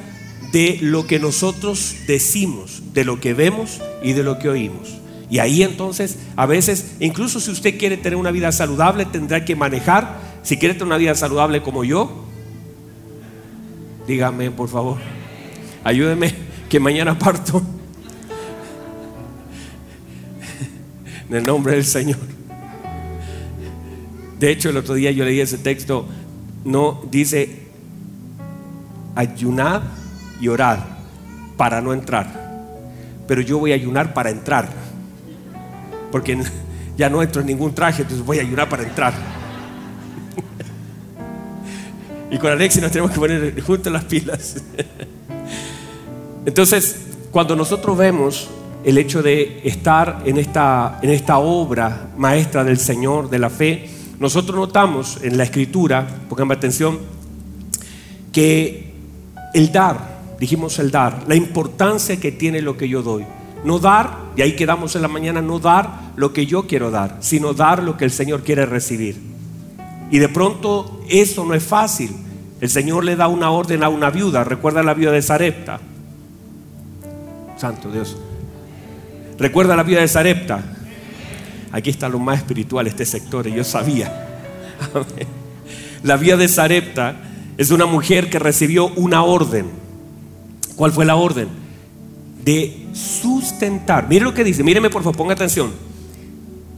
de 0.51 0.79
lo 0.81 1.07
que 1.07 1.19
nosotros 1.19 1.95
decimos, 2.07 2.81
de 2.93 3.05
lo 3.05 3.19
que 3.19 3.33
vemos 3.33 3.81
y 4.01 4.13
de 4.13 4.23
lo 4.23 4.39
que 4.39 4.49
oímos. 4.49 4.97
Y 5.29 5.39
ahí 5.39 5.61
entonces, 5.61 6.17
a 6.35 6.45
veces, 6.45 6.95
incluso 6.99 7.39
si 7.39 7.51
usted 7.51 7.77
quiere 7.77 7.97
tener 7.97 8.15
una 8.15 8.31
vida 8.31 8.51
saludable, 8.51 9.05
tendrá 9.05 9.43
que 9.43 9.55
manejar. 9.55 10.19
Si 10.41 10.57
quiere 10.57 10.73
tener 10.73 10.87
una 10.87 10.97
vida 10.97 11.15
saludable 11.15 11.61
como 11.61 11.83
yo, 11.83 12.25
dígame 14.07 14.51
por 14.51 14.69
favor, 14.69 14.97
ayúdeme 15.83 16.33
que 16.69 16.79
mañana 16.79 17.19
parto. 17.19 17.61
En 21.29 21.35
el 21.35 21.45
nombre 21.45 21.73
del 21.73 21.83
Señor. 21.83 22.19
De 24.39 24.49
hecho, 24.49 24.69
el 24.69 24.77
otro 24.77 24.93
día 24.93 25.11
yo 25.11 25.25
leí 25.25 25.41
ese 25.41 25.57
texto, 25.57 26.07
no 26.63 27.01
dice 27.11 27.66
ayunad 29.17 29.81
y 30.39 30.47
orad 30.47 30.77
para 31.57 31.81
no 31.81 31.91
entrar. 31.91 32.27
Pero 33.27 33.41
yo 33.41 33.57
voy 33.57 33.71
a 33.71 33.75
ayunar 33.75 34.13
para 34.13 34.29
entrar. 34.29 34.69
Porque 36.11 36.37
ya 36.97 37.09
no 37.09 37.21
entro 37.21 37.41
en 37.41 37.47
ningún 37.47 37.73
traje, 37.73 38.03
entonces 38.03 38.25
voy 38.25 38.37
a 38.37 38.41
ayunar 38.41 38.69
para 38.69 38.83
entrar. 38.83 39.13
y 42.31 42.37
con 42.37 42.51
Alexi 42.51 42.79
nos 42.79 42.91
tenemos 42.91 43.11
que 43.11 43.19
poner 43.19 43.59
juntos 43.61 43.91
las 43.91 44.05
pilas. 44.05 44.61
entonces, 46.45 47.07
cuando 47.31 47.55
nosotros 47.55 47.97
vemos 47.97 48.49
el 48.83 48.99
hecho 48.99 49.23
de 49.23 49.61
estar 49.63 50.21
en 50.25 50.37
esta, 50.37 50.99
en 51.01 51.09
esta 51.09 51.39
obra 51.39 52.11
maestra 52.15 52.63
del 52.63 52.77
Señor, 52.77 53.29
de 53.29 53.39
la 53.39 53.49
fe, 53.49 53.89
nosotros 54.19 54.55
notamos 54.55 55.19
en 55.23 55.37
la 55.37 55.43
escritura, 55.43 56.07
pongan 56.29 56.51
atención, 56.51 56.99
que 58.31 58.86
el 59.57 59.71
dar, 59.71 59.97
dijimos 60.39 60.77
el 60.79 60.91
dar, 60.91 61.23
la 61.27 61.35
importancia 61.35 62.19
que 62.19 62.31
tiene 62.31 62.61
lo 62.61 62.77
que 62.77 62.87
yo 62.87 63.01
doy. 63.01 63.25
No 63.63 63.79
dar, 63.79 64.17
y 64.35 64.41
ahí 64.43 64.55
quedamos 64.55 64.95
en 64.95 65.01
la 65.01 65.07
mañana, 65.07 65.41
no 65.41 65.59
dar 65.59 66.11
lo 66.15 66.31
que 66.31 66.45
yo 66.45 66.67
quiero 66.67 66.91
dar, 66.91 67.17
sino 67.21 67.53
dar 67.53 67.81
lo 67.81 67.97
que 67.97 68.05
el 68.05 68.11
Señor 68.11 68.43
quiere 68.43 68.65
recibir. 68.65 69.17
Y 70.11 70.19
de 70.19 70.29
pronto 70.29 71.01
eso 71.09 71.43
no 71.43 71.53
es 71.53 71.63
fácil. 71.63 72.11
El 72.61 72.69
Señor 72.69 73.03
le 73.03 73.15
da 73.15 73.27
una 73.27 73.49
orden 73.49 73.83
a 73.83 73.89
una 73.89 74.09
viuda, 74.09 74.43
recuerda 74.43 74.83
la 74.83 74.93
viuda 74.93 75.11
de 75.11 75.21
Sarepta. 75.21 75.79
Santo 77.57 77.91
Dios. 77.91 78.15
Recuerda 79.39 79.75
la 79.75 79.83
viuda 79.83 80.01
de 80.01 80.07
Sarepta. 80.07 80.63
Aquí 81.71 81.89
está 81.89 82.07
lo 82.07 82.19
más 82.19 82.37
espiritual 82.37 82.87
este 82.87 83.05
sector, 83.05 83.47
y 83.47 83.53
yo 83.53 83.63
sabía. 83.63 84.25
La 86.03 86.15
viuda 86.15 86.37
de 86.37 86.47
Sarepta 86.47 87.15
es 87.57 87.71
una 87.71 87.85
mujer 87.85 88.29
que 88.29 88.39
recibió 88.39 88.87
una 88.95 89.23
orden. 89.23 89.65
¿Cuál 90.75 90.91
fue 90.91 91.05
la 91.05 91.15
orden? 91.15 91.47
De 92.43 92.85
sustentar. 92.93 94.07
Mire 94.07 94.25
lo 94.25 94.33
que 94.33 94.43
dice, 94.43 94.63
míreme 94.63 94.89
por 94.89 95.03
favor, 95.03 95.17
ponga 95.17 95.33
atención. 95.33 95.71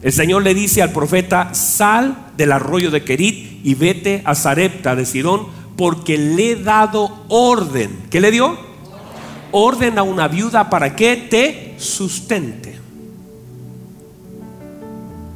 El 0.01 0.13
Señor 0.13 0.43
le 0.43 0.53
dice 0.53 0.81
al 0.81 0.91
profeta, 0.91 1.53
sal 1.53 2.31
del 2.37 2.53
arroyo 2.53 2.89
de 2.89 3.03
Kerit 3.03 3.65
y 3.65 3.75
vete 3.75 4.21
a 4.23 4.33
Sarepta 4.33 4.95
de 4.95 5.05
Sidón, 5.05 5.47
porque 5.75 6.17
le 6.17 6.51
he 6.51 6.55
dado 6.55 7.25
orden. 7.27 8.03
¿Qué 8.09 8.21
le 8.21 8.31
dio? 8.31 8.57
Orden 9.51 9.97
a 9.97 10.03
una 10.03 10.29
viuda 10.29 10.69
para 10.69 10.95
que 10.95 11.17
te 11.17 11.75
sustente. 11.77 12.79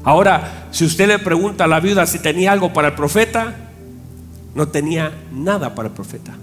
Ahora, 0.06 0.68
si 0.72 0.86
usted 0.86 1.08
le 1.08 1.20
pregunta 1.20 1.66
a 1.66 1.68
la 1.68 1.80
viuda 1.80 2.06
si 2.06 2.20
tenía 2.20 2.52
algo 2.52 2.72
para 2.72 2.90
el 2.90 2.94
profeta, 2.94 3.62
no 4.55 4.67
tenía 4.67 5.12
nada 5.31 5.74
para 5.75 5.89
el 5.89 5.93
profeta. 5.93 6.33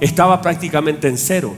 Estaba 0.00 0.40
prácticamente 0.40 1.08
en 1.08 1.18
cero. 1.18 1.54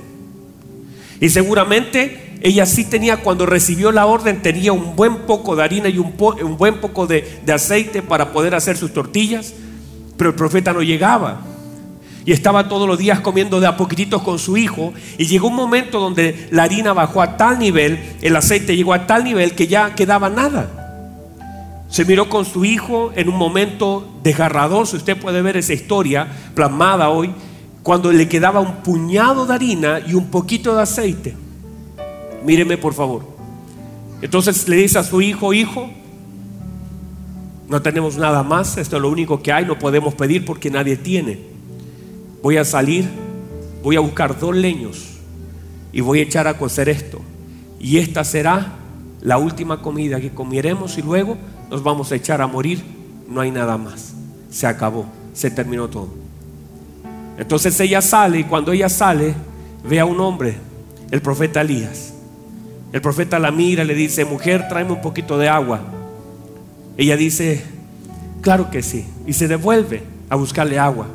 Y 1.21 1.29
seguramente 1.29 2.39
ella 2.43 2.67
sí 2.67 2.85
tenía, 2.85 3.19
cuando 3.19 3.47
recibió 3.47 3.93
la 3.93 4.07
orden, 4.07 4.43
tenía 4.43 4.73
un 4.73 4.97
buen 4.97 5.19
poco 5.19 5.55
de 5.55 5.63
harina 5.63 5.89
y 5.89 5.99
un, 5.99 6.13
un 6.43 6.57
buen 6.57 6.81
poco 6.81 7.07
de, 7.07 7.41
de 7.47 7.53
aceite 7.53 8.03
para 8.03 8.33
poder 8.33 8.55
hacer 8.55 8.77
sus 8.77 8.93
tortillas, 8.93 9.55
pero 10.17 10.31
el 10.31 10.37
profeta 10.37 10.73
no 10.73 10.83
llegaba. 10.83 11.43
Y 12.25 12.33
estaba 12.33 12.69
todos 12.69 12.89
los 12.89 12.99
días 12.99 13.21
comiendo 13.21 13.61
de 13.61 13.67
a 13.67 13.77
poquititos 13.77 14.23
con 14.23 14.39
su 14.39 14.57
hijo. 14.57 14.93
Y 15.19 15.27
llegó 15.27 15.49
un 15.49 15.57
momento 15.57 15.99
donde 15.99 16.49
la 16.51 16.65
harina 16.65 16.93
bajó 16.93 17.21
a 17.23 17.37
tal 17.37 17.59
nivel, 17.59 17.99
el 18.23 18.37
aceite 18.37 18.77
llegó 18.77 18.93
a 18.93 19.07
tal 19.07 19.25
nivel 19.25 19.55
que 19.55 19.67
ya 19.67 19.95
quedaba 19.95 20.29
nada. 20.29 20.82
Se 21.93 22.07
miró 22.07 22.31
con 22.31 22.47
su 22.47 22.65
hijo 22.65 23.13
en 23.17 23.29
un 23.29 23.37
momento 23.37 24.09
desgarrador, 24.23 24.87
si 24.87 24.97
usted 24.97 25.15
puede 25.15 25.43
ver 25.43 25.59
esa 25.59 25.75
historia 25.75 26.27
plasmada 26.55 27.11
hoy, 27.11 27.35
cuando 27.83 28.11
le 28.11 28.31
quedaba 28.31 28.61
un 28.61 28.77
puñado 28.77 29.45
de 29.45 29.53
harina 29.53 30.01
y 30.01 30.15
un 30.15 30.29
poquito 30.29 30.75
de 30.75 30.81
aceite. 30.81 31.37
Míreme 32.47 32.79
por 32.79 32.95
favor. 32.95 33.27
Entonces 34.23 34.67
le 34.69 34.77
dice 34.77 35.01
a 35.01 35.05
su 35.05 35.21
hijo, 35.21 35.53
hijo, 35.53 35.91
no 37.69 37.83
tenemos 37.83 38.17
nada 38.17 38.43
más, 38.43 38.79
esto 38.79 38.97
es 38.97 39.03
lo 39.03 39.11
único 39.11 39.43
que 39.43 39.53
hay, 39.53 39.67
no 39.67 39.79
podemos 39.79 40.15
pedir 40.15 40.47
porque 40.47 40.71
nadie 40.71 40.97
tiene. 40.97 41.41
Voy 42.43 42.57
a 42.57 42.65
salir, 42.65 43.07
voy 43.83 43.97
a 43.97 44.01
buscar 44.01 44.41
dos 44.41 44.57
leños 44.57 45.19
y 45.93 46.01
voy 46.01 46.21
a 46.21 46.23
echar 46.23 46.49
a 46.49 46.57
cocer 46.57 46.89
esto. 46.89 47.21
Y 47.79 47.99
esta 47.99 48.25
será 48.25 48.79
la 49.21 49.37
última 49.37 49.83
comida 49.83 50.23
que 50.23 50.31
comeremos 50.31 50.97
y 50.97 51.03
luego 51.03 51.37
nos 51.73 51.83
vamos 51.83 52.13
a 52.13 52.17
echar 52.17 52.43
a 52.43 52.47
morir, 52.47 52.85
no 53.27 53.41
hay 53.41 53.51
nada 53.51 53.79
más. 53.79 54.13
Se 54.51 54.67
acabó, 54.67 55.07
se 55.33 55.51
terminó 55.51 55.89
todo. 55.89 56.11
Entonces 57.39 57.81
ella 57.81 58.03
sale 58.03 58.41
y 58.41 58.45
cuando 58.45 58.73
ella 58.73 58.91
sale 58.91 59.35
ve 59.83 59.99
a 59.99 60.05
un 60.05 60.21
hombre, 60.21 60.59
el 61.11 61.23
profeta 61.23 61.63
Elías. 61.63 62.13
El 62.93 63.01
profeta 63.01 63.39
la 63.39 63.51
mira 63.51 63.85
le 63.85 63.95
dice, 63.95 64.27
mujer, 64.27 64.69
tráeme 64.69 64.93
un 64.93 65.01
poquito 65.01 65.39
de 65.39 65.49
agua. 65.49 65.81
Ella 66.99 67.17
dice, 67.17 67.65
claro 68.43 68.69
que 68.69 68.83
sí. 68.83 69.07
Y 69.27 69.33
se 69.33 69.49
devuelve 69.49 70.03
a 70.29 70.37
buscarle 70.37 70.79
agua. 70.79 71.07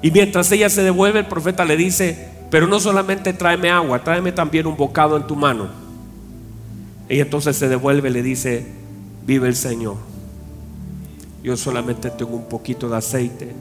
Y 0.00 0.12
mientras 0.12 0.52
ella 0.52 0.70
se 0.70 0.84
devuelve, 0.84 1.18
el 1.18 1.26
profeta 1.26 1.64
le 1.64 1.76
dice, 1.76 2.28
pero 2.52 2.68
no 2.68 2.78
solamente 2.78 3.32
tráeme 3.32 3.68
agua, 3.68 4.04
tráeme 4.04 4.30
también 4.30 4.68
un 4.68 4.76
bocado 4.76 5.16
en 5.16 5.26
tu 5.26 5.34
mano. 5.34 5.66
Ella 7.08 7.22
entonces 7.22 7.56
se 7.56 7.68
devuelve 7.68 8.10
y 8.10 8.12
le 8.12 8.22
dice, 8.22 8.77
vive 9.28 9.46
el 9.46 9.56
Señor. 9.56 9.96
Yo 11.44 11.54
solamente 11.58 12.08
tengo 12.10 12.34
un 12.34 12.48
poquito 12.48 12.88
de 12.88 12.96
aceite, 12.96 13.54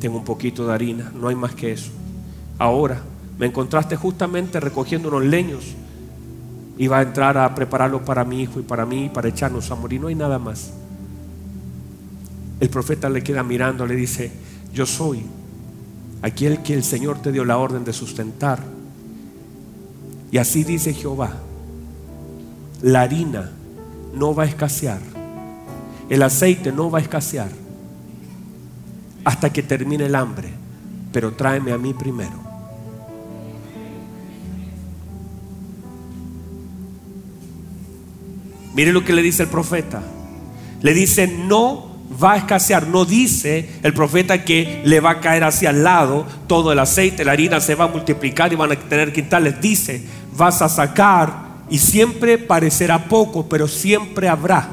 tengo 0.00 0.18
un 0.18 0.24
poquito 0.24 0.66
de 0.66 0.74
harina, 0.74 1.12
no 1.14 1.28
hay 1.28 1.36
más 1.36 1.54
que 1.54 1.70
eso. 1.70 1.92
Ahora 2.58 3.00
me 3.38 3.46
encontraste 3.46 3.94
justamente 3.94 4.58
recogiendo 4.58 5.08
unos 5.08 5.24
leños. 5.24 5.76
Iba 6.76 6.98
a 6.98 7.02
entrar 7.02 7.38
a 7.38 7.54
prepararlo 7.54 8.04
para 8.04 8.24
mi 8.24 8.42
hijo 8.42 8.58
y 8.58 8.64
para 8.64 8.84
mí, 8.84 9.08
para 9.14 9.28
echarnos 9.28 9.70
a 9.70 9.76
morir, 9.76 10.00
no 10.00 10.08
hay 10.08 10.16
nada 10.16 10.40
más. 10.40 10.72
El 12.58 12.68
profeta 12.68 13.08
le 13.08 13.22
queda 13.22 13.44
mirando, 13.44 13.86
le 13.86 13.94
dice, 13.94 14.32
yo 14.74 14.86
soy 14.86 15.22
aquel 16.20 16.62
que 16.62 16.74
el 16.74 16.82
Señor 16.82 17.22
te 17.22 17.30
dio 17.30 17.44
la 17.44 17.58
orden 17.58 17.84
de 17.84 17.92
sustentar. 17.92 18.58
Y 20.32 20.38
así 20.38 20.64
dice 20.64 20.92
Jehová, 20.92 21.34
la 22.82 23.02
harina 23.02 23.52
no 24.14 24.34
va 24.34 24.44
a 24.44 24.46
escasear. 24.46 25.00
El 26.08 26.22
aceite 26.22 26.72
no 26.72 26.90
va 26.90 26.98
a 26.98 27.02
escasear 27.02 27.48
hasta 29.24 29.52
que 29.52 29.62
termine 29.62 30.06
el 30.06 30.14
hambre. 30.14 30.48
Pero 31.12 31.32
tráeme 31.32 31.72
a 31.72 31.78
mí 31.78 31.94
primero. 31.94 32.50
Mire 38.74 38.92
lo 38.92 39.04
que 39.04 39.12
le 39.12 39.22
dice 39.22 39.42
el 39.42 39.48
profeta. 39.48 40.02
Le 40.80 40.94
dice, 40.94 41.26
no 41.26 41.90
va 42.22 42.32
a 42.32 42.36
escasear. 42.36 42.86
No 42.86 43.04
dice 43.04 43.68
el 43.82 43.92
profeta 43.92 44.44
que 44.44 44.82
le 44.84 45.00
va 45.00 45.10
a 45.10 45.20
caer 45.20 45.44
hacia 45.44 45.70
el 45.70 45.82
lado 45.82 46.26
todo 46.46 46.72
el 46.72 46.78
aceite, 46.78 47.24
la 47.24 47.32
harina 47.32 47.60
se 47.60 47.74
va 47.74 47.84
a 47.84 47.88
multiplicar 47.88 48.52
y 48.52 48.56
van 48.56 48.72
a 48.72 48.76
tener 48.76 49.12
quintales. 49.12 49.60
Dice, 49.60 50.02
vas 50.36 50.62
a 50.62 50.68
sacar 50.68 51.49
y 51.70 51.78
siempre 51.78 52.36
parecerá 52.36 53.04
poco, 53.04 53.48
pero 53.48 53.68
siempre 53.68 54.28
habrá. 54.28 54.68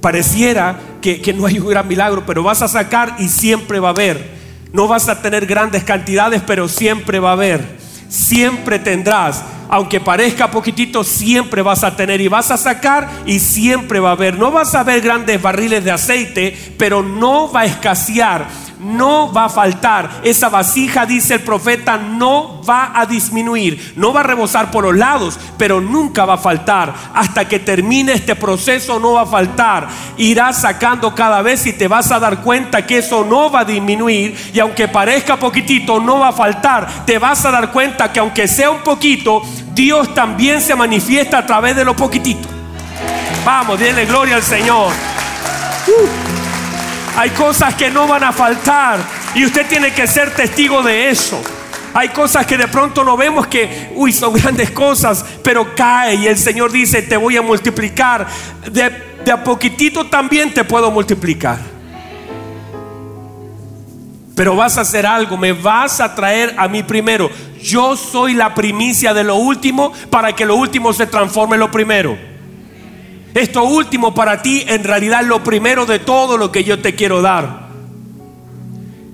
Pareciera 0.00 0.78
que, 1.00 1.32
no 1.32 1.46
hay 1.46 1.58
un 1.58 1.68
gran 1.68 1.86
milagro, 1.86 2.24
pero 2.26 2.42
vas 2.42 2.62
a 2.62 2.68
sacar 2.68 3.16
y 3.18 3.28
siempre 3.28 3.78
va 3.78 3.88
a 3.88 3.92
haber. 3.92 4.36
No 4.72 4.88
vas 4.88 5.08
a 5.08 5.22
tener 5.22 5.46
grandes 5.46 5.84
cantidades, 5.84 6.42
pero 6.44 6.68
siempre 6.68 7.20
va 7.20 7.30
a 7.30 7.32
haber. 7.34 7.78
Siempre 8.08 8.78
tendrás. 8.78 9.44
Aunque 9.68 10.00
parezca 10.00 10.50
poquitito, 10.50 11.04
siempre 11.04 11.62
vas 11.62 11.84
a 11.84 11.96
tener 11.96 12.20
y 12.20 12.28
vas 12.28 12.50
a 12.50 12.56
sacar 12.56 13.08
y 13.26 13.38
siempre 13.38 14.00
va 14.00 14.10
a 14.10 14.12
haber. 14.12 14.38
No 14.38 14.50
vas 14.50 14.74
a 14.74 14.82
ver 14.82 15.00
grandes 15.00 15.40
barriles 15.40 15.84
de 15.84 15.90
aceite, 15.90 16.74
pero 16.78 17.02
no 17.02 17.50
va 17.50 17.60
a 17.60 17.66
escasear 17.66 18.46
no 18.78 19.32
va 19.32 19.46
a 19.46 19.48
faltar. 19.48 20.20
Esa 20.22 20.48
vasija, 20.48 21.06
dice 21.06 21.34
el 21.34 21.40
profeta, 21.40 21.96
no 21.96 22.62
va 22.62 22.92
a 22.94 23.06
disminuir, 23.06 23.94
no 23.96 24.12
va 24.12 24.20
a 24.20 24.24
rebosar 24.24 24.70
por 24.70 24.84
los 24.84 24.96
lados, 24.96 25.38
pero 25.58 25.80
nunca 25.80 26.24
va 26.24 26.34
a 26.34 26.38
faltar. 26.38 26.94
Hasta 27.14 27.46
que 27.46 27.58
termine 27.58 28.12
este 28.12 28.36
proceso 28.36 28.98
no 28.98 29.14
va 29.14 29.22
a 29.22 29.26
faltar. 29.26 29.88
Irás 30.16 30.60
sacando 30.60 31.14
cada 31.14 31.42
vez 31.42 31.66
y 31.66 31.72
te 31.72 31.88
vas 31.88 32.10
a 32.10 32.20
dar 32.20 32.42
cuenta 32.42 32.86
que 32.86 32.98
eso 32.98 33.24
no 33.24 33.50
va 33.50 33.60
a 33.60 33.64
disminuir 33.64 34.36
y 34.52 34.60
aunque 34.60 34.88
parezca 34.88 35.36
poquitito, 35.36 36.00
no 36.00 36.20
va 36.20 36.28
a 36.28 36.32
faltar. 36.32 37.04
Te 37.06 37.18
vas 37.18 37.44
a 37.44 37.50
dar 37.50 37.72
cuenta 37.72 38.12
que 38.12 38.20
aunque 38.20 38.48
sea 38.48 38.70
un 38.70 38.82
poquito, 38.82 39.42
Dios 39.74 40.14
también 40.14 40.60
se 40.60 40.74
manifiesta 40.74 41.38
a 41.38 41.46
través 41.46 41.76
de 41.76 41.84
lo 41.84 41.94
poquitito. 41.94 42.48
Vamos, 43.44 43.78
denle 43.78 44.06
gloria 44.06 44.36
al 44.36 44.42
Señor. 44.42 44.92
Uh. 45.86 47.18
Hay 47.18 47.30
cosas 47.30 47.74
que 47.74 47.90
no 47.90 48.06
van 48.06 48.24
a 48.24 48.32
faltar 48.32 48.98
y 49.34 49.44
usted 49.44 49.66
tiene 49.66 49.92
que 49.92 50.06
ser 50.06 50.34
testigo 50.34 50.82
de 50.82 51.10
eso. 51.10 51.40
Hay 51.94 52.10
cosas 52.10 52.44
que 52.44 52.58
de 52.58 52.68
pronto 52.68 53.04
no 53.04 53.16
vemos 53.16 53.46
que, 53.46 53.90
uy, 53.94 54.12
son 54.12 54.34
grandes 54.34 54.70
cosas, 54.70 55.24
pero 55.42 55.74
cae 55.74 56.16
y 56.16 56.26
el 56.26 56.36
Señor 56.36 56.70
dice, 56.70 57.02
te 57.02 57.16
voy 57.16 57.36
a 57.36 57.42
multiplicar. 57.42 58.26
De 58.70 59.06
de 59.26 59.32
a 59.32 59.42
poquitito 59.42 60.06
también 60.06 60.54
te 60.54 60.62
puedo 60.62 60.88
multiplicar. 60.92 61.58
Pero 64.36 64.54
vas 64.54 64.76
a 64.76 64.82
hacer 64.82 65.06
algo, 65.06 65.38
me 65.38 65.54
vas 65.54 65.98
a 65.98 66.14
traer 66.14 66.54
a 66.58 66.68
mí 66.68 66.82
primero. 66.82 67.30
Yo 67.62 67.96
soy 67.96 68.34
la 68.34 68.54
primicia 68.54 69.14
de 69.14 69.24
lo 69.24 69.36
último 69.36 69.94
para 70.10 70.34
que 70.34 70.44
lo 70.44 70.56
último 70.56 70.92
se 70.92 71.06
transforme 71.06 71.54
en 71.54 71.60
lo 71.60 71.70
primero. 71.70 72.18
Esto 73.32 73.64
último 73.64 74.14
para 74.14 74.42
ti 74.42 74.62
en 74.68 74.84
realidad 74.84 75.22
es 75.22 75.26
lo 75.26 75.42
primero 75.42 75.86
de 75.86 76.00
todo 76.00 76.36
lo 76.36 76.52
que 76.52 76.64
yo 76.64 76.78
te 76.80 76.94
quiero 76.94 77.22
dar. 77.22 77.68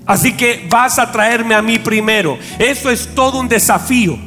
Así 0.05 0.33
que 0.33 0.67
vas 0.69 0.99
a 0.99 1.09
traerme 1.09 1.55
a 1.55 1.61
mí 1.61 1.79
primero. 1.79 2.37
Eso 2.59 2.89
es 2.89 3.15
todo 3.15 3.39
un 3.39 3.47
desafío. 3.47 4.17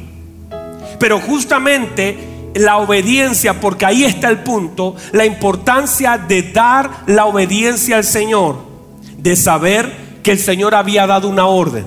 Pero 0.99 1.19
justamente 1.19 2.17
la 2.55 2.77
obediencia, 2.77 3.61
porque 3.61 3.85
ahí 3.85 4.03
está 4.03 4.29
el 4.29 4.39
punto, 4.39 4.95
la 5.11 5.27
importancia 5.27 6.17
de 6.17 6.41
dar 6.41 6.89
la 7.05 7.25
obediencia 7.25 7.97
al 7.97 8.03
Señor, 8.03 8.65
de 9.19 9.35
saber 9.35 10.06
que 10.27 10.33
el 10.33 10.39
Señor 10.39 10.75
había 10.75 11.07
dado 11.07 11.29
una 11.29 11.45
orden. 11.45 11.85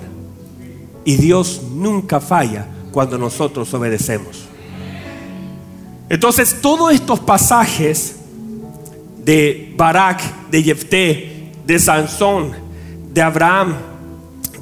Y 1.05 1.17
Dios 1.17 1.61
nunca 1.75 2.21
falla 2.21 2.65
cuando 2.91 3.19
nosotros 3.19 3.75
obedecemos. 3.75 4.45
Entonces, 6.09 6.63
todos 6.63 6.91
estos 6.95 7.21
pasajes 7.21 8.17
de 9.19 9.75
Barak, 9.77 10.49
de 10.49 10.63
Jefté, 10.63 11.53
de 11.67 11.79
Sansón, 11.79 12.53
de 13.13 13.21
Abraham, 13.21 13.77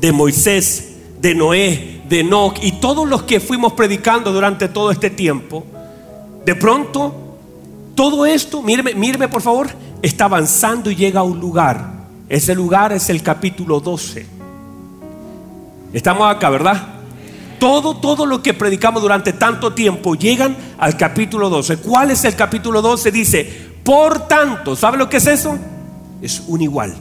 de 0.00 0.11
Moisés, 0.11 0.97
de 1.20 1.37
Noé, 1.37 2.00
de 2.08 2.18
Enoch 2.18 2.58
y 2.61 2.80
todos 2.80 3.08
los 3.08 3.23
que 3.23 3.38
fuimos 3.38 3.75
predicando 3.75 4.32
durante 4.32 4.66
todo 4.66 4.90
este 4.90 5.08
tiempo, 5.08 5.64
de 6.44 6.56
pronto 6.56 7.14
todo 7.94 8.26
esto, 8.26 8.61
míreme, 8.61 8.92
míreme 8.94 9.28
por 9.28 9.40
favor, 9.40 9.68
está 10.02 10.25
avanzando 10.25 10.90
y 10.90 10.97
llega 10.97 11.20
a 11.20 11.23
un 11.23 11.38
lugar. 11.38 11.98
Ese 12.28 12.54
lugar 12.54 12.92
es 12.92 13.08
el 13.08 13.23
capítulo 13.23 13.80
12. 13.80 14.26
Estamos 15.92 16.30
acá, 16.30 16.50
¿verdad? 16.50 16.94
Todo, 17.58 17.97
todo 17.97 18.26
lo 18.26 18.42
que 18.42 18.54
predicamos 18.54 19.02
durante 19.02 19.32
tanto 19.32 19.73
tiempo 19.73 20.14
llegan 20.14 20.56
al 20.78 20.97
capítulo 20.97 21.49
12. 21.49 21.78
¿Cuál 21.78 22.11
es 22.11 22.25
el 22.25 22.37
capítulo 22.37 22.82
12? 22.82 23.11
Dice, 23.11 23.68
por 23.82 24.28
tanto, 24.28 24.76
¿sabe 24.76 24.99
lo 24.99 25.08
que 25.08 25.16
es 25.16 25.26
eso? 25.26 25.58
Es 26.20 26.42
un 26.47 26.61
igual. 26.61 26.94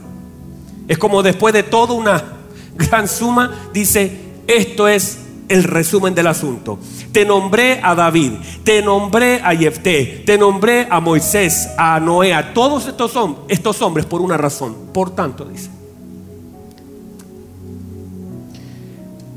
Es 0.88 0.96
como 0.96 1.22
después 1.22 1.52
de 1.52 1.62
toda 1.62 1.92
una 1.94 2.24
gran 2.76 3.06
suma, 3.06 3.68
dice, 3.72 4.18
esto 4.46 4.88
es 4.88 5.18
el 5.48 5.64
resumen 5.64 6.14
del 6.14 6.26
asunto. 6.26 6.78
Te 7.12 7.24
nombré 7.24 7.80
a 7.82 7.94
David, 7.94 8.32
te 8.64 8.82
nombré 8.82 9.40
a 9.42 9.54
Jefté, 9.56 10.22
te 10.24 10.38
nombré 10.38 10.86
a 10.90 11.00
Moisés, 11.00 11.68
a 11.76 11.98
Noé, 12.00 12.34
a 12.34 12.52
todos 12.52 12.86
estos, 12.86 13.12
estos 13.48 13.82
hombres 13.82 14.06
por 14.06 14.20
una 14.20 14.36
razón. 14.36 14.74
Por 14.92 15.14
tanto, 15.14 15.44
dice. 15.44 15.70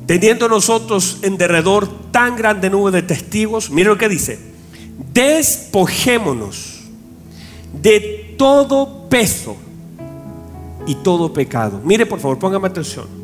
Teniendo 0.06 0.50
nosotros 0.50 1.20
en 1.22 1.38
derredor 1.38 1.88
tan 2.12 2.36
grande 2.36 2.70
nube 2.70 2.92
de 2.92 3.02
testigos, 3.02 3.70
mire 3.70 3.90
lo 3.90 3.98
que 3.98 4.10
dice, 4.10 4.40
despojémonos 5.14 6.82
de 7.82 8.36
todo 8.38 9.08
peso 9.08 9.56
y 10.86 10.96
todo 10.96 11.32
pecado. 11.32 11.80
Mire 11.84 12.06
por 12.06 12.20
favor, 12.20 12.38
póngame 12.40 12.68
atención. 12.68 13.21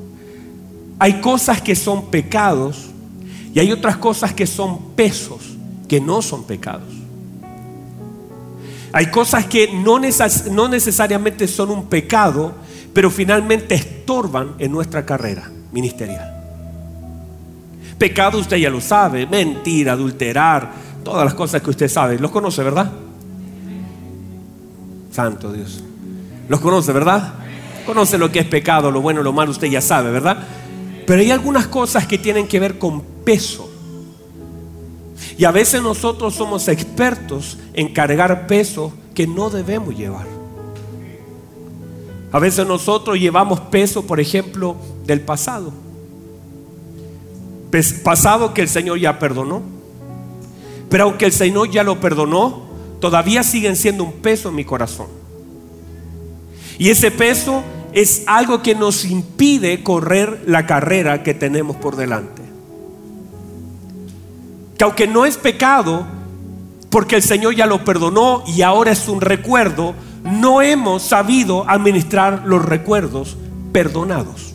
Hay 0.99 1.21
cosas 1.21 1.61
que 1.61 1.75
son 1.75 2.07
pecados 2.09 2.87
y 3.53 3.59
hay 3.59 3.71
otras 3.71 3.97
cosas 3.97 4.33
que 4.33 4.47
son 4.47 4.91
pesos 4.95 5.57
que 5.87 6.01
no 6.01 6.21
son 6.21 6.43
pecados. 6.43 6.93
Hay 8.93 9.07
cosas 9.07 9.45
que 9.45 9.71
no, 9.73 9.99
necesariamente 9.99 11.47
son 11.47 11.71
un 11.71 11.85
pecado, 11.87 12.53
pero 12.93 13.11
finalmente 13.11 13.75
estorban 13.75 14.55
en 14.59 14.71
nuestra 14.71 15.05
carrera 15.05 15.49
ministerial. 15.71 16.33
Pecado 17.97 18.39
usted 18.39 18.57
ya 18.57 18.69
lo 18.69 18.81
sabe, 18.81 19.25
mentir, 19.27 19.89
adulterar, 19.89 20.71
todas 21.03 21.25
las 21.25 21.33
cosas 21.33 21.61
que 21.61 21.69
usted 21.69 21.87
sabe. 21.87 22.19
Los 22.19 22.31
conoce, 22.31 22.63
¿verdad? 22.63 22.91
Santo 25.11 25.51
Dios. 25.51 25.83
Los 26.47 26.59
conoce, 26.59 26.91
¿verdad? 26.91 27.33
Conoce 27.85 28.17
lo 28.17 28.31
que 28.31 28.39
es 28.39 28.45
pecado, 28.45 28.91
lo 28.91 29.01
bueno, 29.01 29.23
lo 29.23 29.33
malo, 29.33 29.51
usted 29.51 29.67
ya 29.67 29.81
sabe, 29.81 30.11
¿verdad? 30.11 30.37
Pero 31.07 31.21
hay 31.21 31.31
algunas 31.31 31.67
cosas 31.67 32.05
que 32.05 32.17
tienen 32.17 32.49
que 32.49 32.59
ver 32.59 32.77
con 32.77 33.01
peso. 33.23 33.69
Y 35.37 35.45
a 35.45 35.51
veces 35.51 35.81
nosotros 35.81 36.35
somos 36.35 36.67
expertos 36.67 37.57
en 37.73 37.93
cargar 37.93 38.45
peso 38.45 38.91
que 39.15 39.25
no 39.25 39.49
debemos 39.49 39.95
llevar. 39.95 40.27
A 42.33 42.39
veces 42.39 42.67
nosotros 42.67 43.17
llevamos 43.17 43.61
peso, 43.61 44.05
por 44.05 44.19
ejemplo, 44.19 44.75
del 45.05 45.21
pasado. 45.21 45.71
Pasado 48.03 48.53
que 48.53 48.63
el 48.63 48.67
Señor 48.67 48.99
ya 48.99 49.17
perdonó. 49.17 49.61
Pero 50.89 51.05
aunque 51.05 51.23
el 51.23 51.31
Señor 51.31 51.71
ya 51.71 51.83
lo 51.83 52.01
perdonó, 52.01 52.63
todavía 52.99 53.43
siguen 53.43 53.77
siendo 53.77 54.03
un 54.03 54.11
peso 54.11 54.49
en 54.49 54.55
mi 54.55 54.65
corazón. 54.65 55.07
Y 56.77 56.89
ese 56.89 57.11
peso 57.11 57.63
es 57.93 58.23
algo 58.27 58.61
que 58.61 58.75
nos 58.75 59.05
impide 59.05 59.83
correr 59.83 60.43
la 60.45 60.65
carrera 60.65 61.23
que 61.23 61.33
tenemos 61.33 61.77
por 61.77 61.95
delante. 61.95 62.41
Que 64.77 64.83
aunque 64.83 65.07
no 65.07 65.25
es 65.25 65.37
pecado, 65.37 66.05
porque 66.89 67.15
el 67.15 67.23
Señor 67.23 67.55
ya 67.55 67.65
lo 67.65 67.83
perdonó 67.83 68.43
y 68.47 68.61
ahora 68.61 68.91
es 68.91 69.07
un 69.07 69.21
recuerdo, 69.21 69.95
no 70.23 70.61
hemos 70.61 71.03
sabido 71.03 71.67
administrar 71.67 72.43
los 72.45 72.63
recuerdos 72.63 73.37
perdonados. 73.71 74.53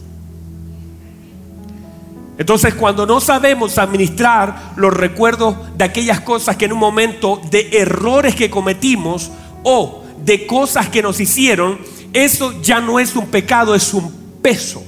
Entonces, 2.38 2.74
cuando 2.74 3.06
no 3.06 3.20
sabemos 3.20 3.78
administrar 3.78 4.72
los 4.76 4.92
recuerdos 4.92 5.54
de 5.76 5.84
aquellas 5.84 6.20
cosas 6.20 6.56
que 6.56 6.64
en 6.64 6.72
un 6.72 6.78
momento 6.78 7.40
de 7.50 7.68
errores 7.72 8.34
que 8.34 8.50
cometimos 8.50 9.30
o 9.62 10.02
de 10.24 10.46
cosas 10.46 10.88
que 10.88 11.02
nos 11.02 11.20
hicieron, 11.20 11.78
eso 12.12 12.60
ya 12.62 12.80
no 12.80 12.98
es 12.98 13.16
un 13.16 13.26
pecado, 13.26 13.74
es 13.74 13.92
un 13.94 14.12
peso. 14.42 14.82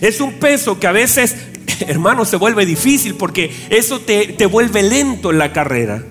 Es 0.00 0.20
un 0.20 0.34
peso 0.34 0.78
que 0.78 0.86
a 0.86 0.92
veces, 0.92 1.36
hermano, 1.86 2.24
se 2.24 2.36
vuelve 2.36 2.66
difícil 2.66 3.14
porque 3.14 3.66
eso 3.70 4.00
te, 4.00 4.28
te 4.28 4.46
vuelve 4.46 4.82
lento 4.82 5.30
en 5.30 5.38
la 5.38 5.52
carrera. 5.52 6.02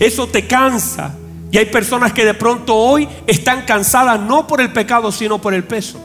Eso 0.00 0.26
te 0.26 0.46
cansa. 0.46 1.14
Y 1.50 1.58
hay 1.58 1.66
personas 1.66 2.12
que 2.12 2.24
de 2.24 2.34
pronto 2.34 2.74
hoy 2.74 3.08
están 3.26 3.64
cansadas 3.64 4.20
no 4.20 4.46
por 4.46 4.60
el 4.60 4.72
pecado, 4.72 5.12
sino 5.12 5.40
por 5.40 5.54
el 5.54 5.64
peso. 5.64 6.00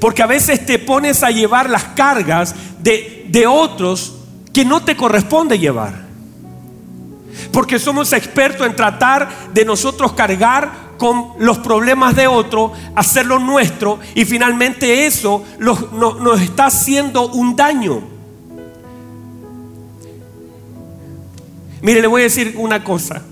Porque 0.00 0.22
a 0.22 0.26
veces 0.26 0.66
te 0.66 0.78
pones 0.78 1.22
a 1.22 1.30
llevar 1.30 1.70
las 1.70 1.84
cargas 1.84 2.54
de, 2.80 3.46
otros 3.48 4.14
que 4.52 4.64
no 4.64 4.82
te 4.82 4.96
corresponde 4.96 5.58
llevar. 5.58 6.05
Porque 7.56 7.78
somos 7.78 8.12
expertos 8.12 8.66
en 8.66 8.76
tratar 8.76 9.30
de 9.54 9.64
nosotros 9.64 10.12
cargar 10.12 10.70
con 10.98 11.28
los 11.38 11.56
problemas 11.56 12.14
de 12.14 12.26
otro, 12.26 12.74
hacerlo 12.94 13.38
nuestro 13.38 13.98
y 14.14 14.26
finalmente 14.26 15.06
eso 15.06 15.42
nos 15.58 16.42
está 16.42 16.66
haciendo 16.66 17.28
un 17.28 17.56
daño. 17.56 18.02
Mire, 21.80 22.02
le 22.02 22.06
voy 22.06 22.20
a 22.20 22.24
decir 22.24 22.56
una 22.58 22.84
cosa. 22.84 23.22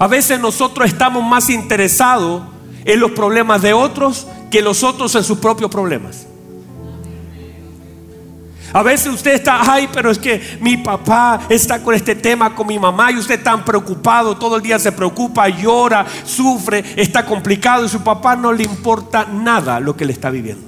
A 0.00 0.08
veces 0.08 0.40
nosotros 0.40 0.88
estamos 0.88 1.22
más 1.22 1.48
interesados 1.48 2.42
en 2.84 2.98
los 2.98 3.12
problemas 3.12 3.62
de 3.62 3.72
otros 3.72 4.26
que 4.50 4.62
los 4.62 4.82
otros 4.82 5.14
en 5.14 5.22
sus 5.22 5.38
propios 5.38 5.70
problemas. 5.70 6.26
A 8.72 8.82
veces 8.82 9.12
usted 9.12 9.34
está, 9.34 9.60
ay, 9.70 9.88
pero 9.92 10.10
es 10.10 10.18
que 10.18 10.58
mi 10.60 10.78
papá 10.78 11.40
está 11.48 11.82
con 11.82 11.94
este 11.94 12.14
tema 12.14 12.54
con 12.54 12.66
mi 12.66 12.78
mamá 12.78 13.12
y 13.12 13.18
usted 13.18 13.42
tan 13.42 13.64
preocupado, 13.64 14.36
todo 14.36 14.56
el 14.56 14.62
día 14.62 14.78
se 14.78 14.92
preocupa, 14.92 15.48
llora, 15.48 16.06
sufre, 16.24 16.82
está 16.96 17.26
complicado 17.26 17.84
y 17.84 17.88
su 17.88 18.02
papá 18.02 18.34
no 18.34 18.52
le 18.52 18.64
importa 18.64 19.26
nada 19.26 19.78
lo 19.78 19.96
que 19.96 20.06
le 20.06 20.12
está 20.12 20.30
viviendo. 20.30 20.66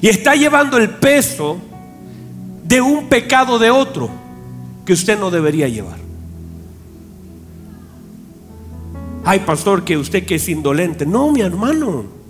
Y 0.00 0.08
está 0.08 0.34
llevando 0.34 0.76
el 0.78 0.90
peso 0.90 1.58
de 2.64 2.80
un 2.80 3.08
pecado 3.08 3.58
de 3.58 3.70
otro 3.70 4.10
que 4.84 4.92
usted 4.92 5.18
no 5.18 5.30
debería 5.30 5.68
llevar. 5.68 5.98
Ay, 9.24 9.40
pastor, 9.40 9.84
que 9.84 9.96
usted 9.96 10.26
que 10.26 10.34
es 10.34 10.48
indolente. 10.48 11.06
No, 11.06 11.30
mi 11.30 11.42
hermano. 11.42 12.21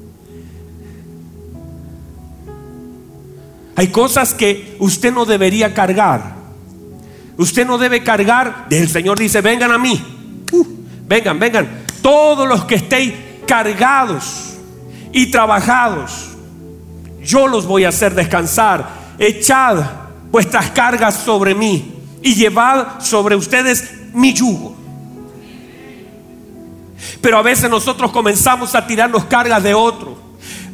Hay 3.76 3.88
cosas 3.88 4.34
que 4.34 4.76
usted 4.78 5.12
no 5.12 5.24
debería 5.24 5.72
cargar. 5.72 6.34
Usted 7.36 7.66
no 7.66 7.78
debe 7.78 8.02
cargar. 8.02 8.66
El 8.70 8.88
Señor 8.88 9.18
dice, 9.18 9.40
vengan 9.40 9.72
a 9.72 9.78
mí. 9.78 10.00
Uh, 10.50 10.64
vengan, 11.06 11.38
vengan. 11.38 11.84
Todos 12.02 12.48
los 12.48 12.64
que 12.64 12.76
estéis 12.76 13.14
cargados 13.46 14.54
y 15.12 15.30
trabajados, 15.30 16.30
yo 17.22 17.46
los 17.46 17.66
voy 17.66 17.84
a 17.84 17.88
hacer 17.88 18.14
descansar. 18.14 18.88
Echad 19.18 19.84
vuestras 20.30 20.70
cargas 20.70 21.14
sobre 21.16 21.54
mí. 21.54 21.88
y 22.22 22.34
llevad 22.36 23.00
sobre 23.00 23.34
ustedes 23.34 23.92
mi 24.12 24.32
yugo. 24.32 24.76
Pero 27.20 27.38
a 27.38 27.42
veces 27.42 27.68
nosotros 27.68 28.12
comenzamos 28.12 28.74
a 28.74 28.86
tirarnos 28.86 29.24
cargas 29.24 29.62
de 29.62 29.74
otro, 29.74 30.16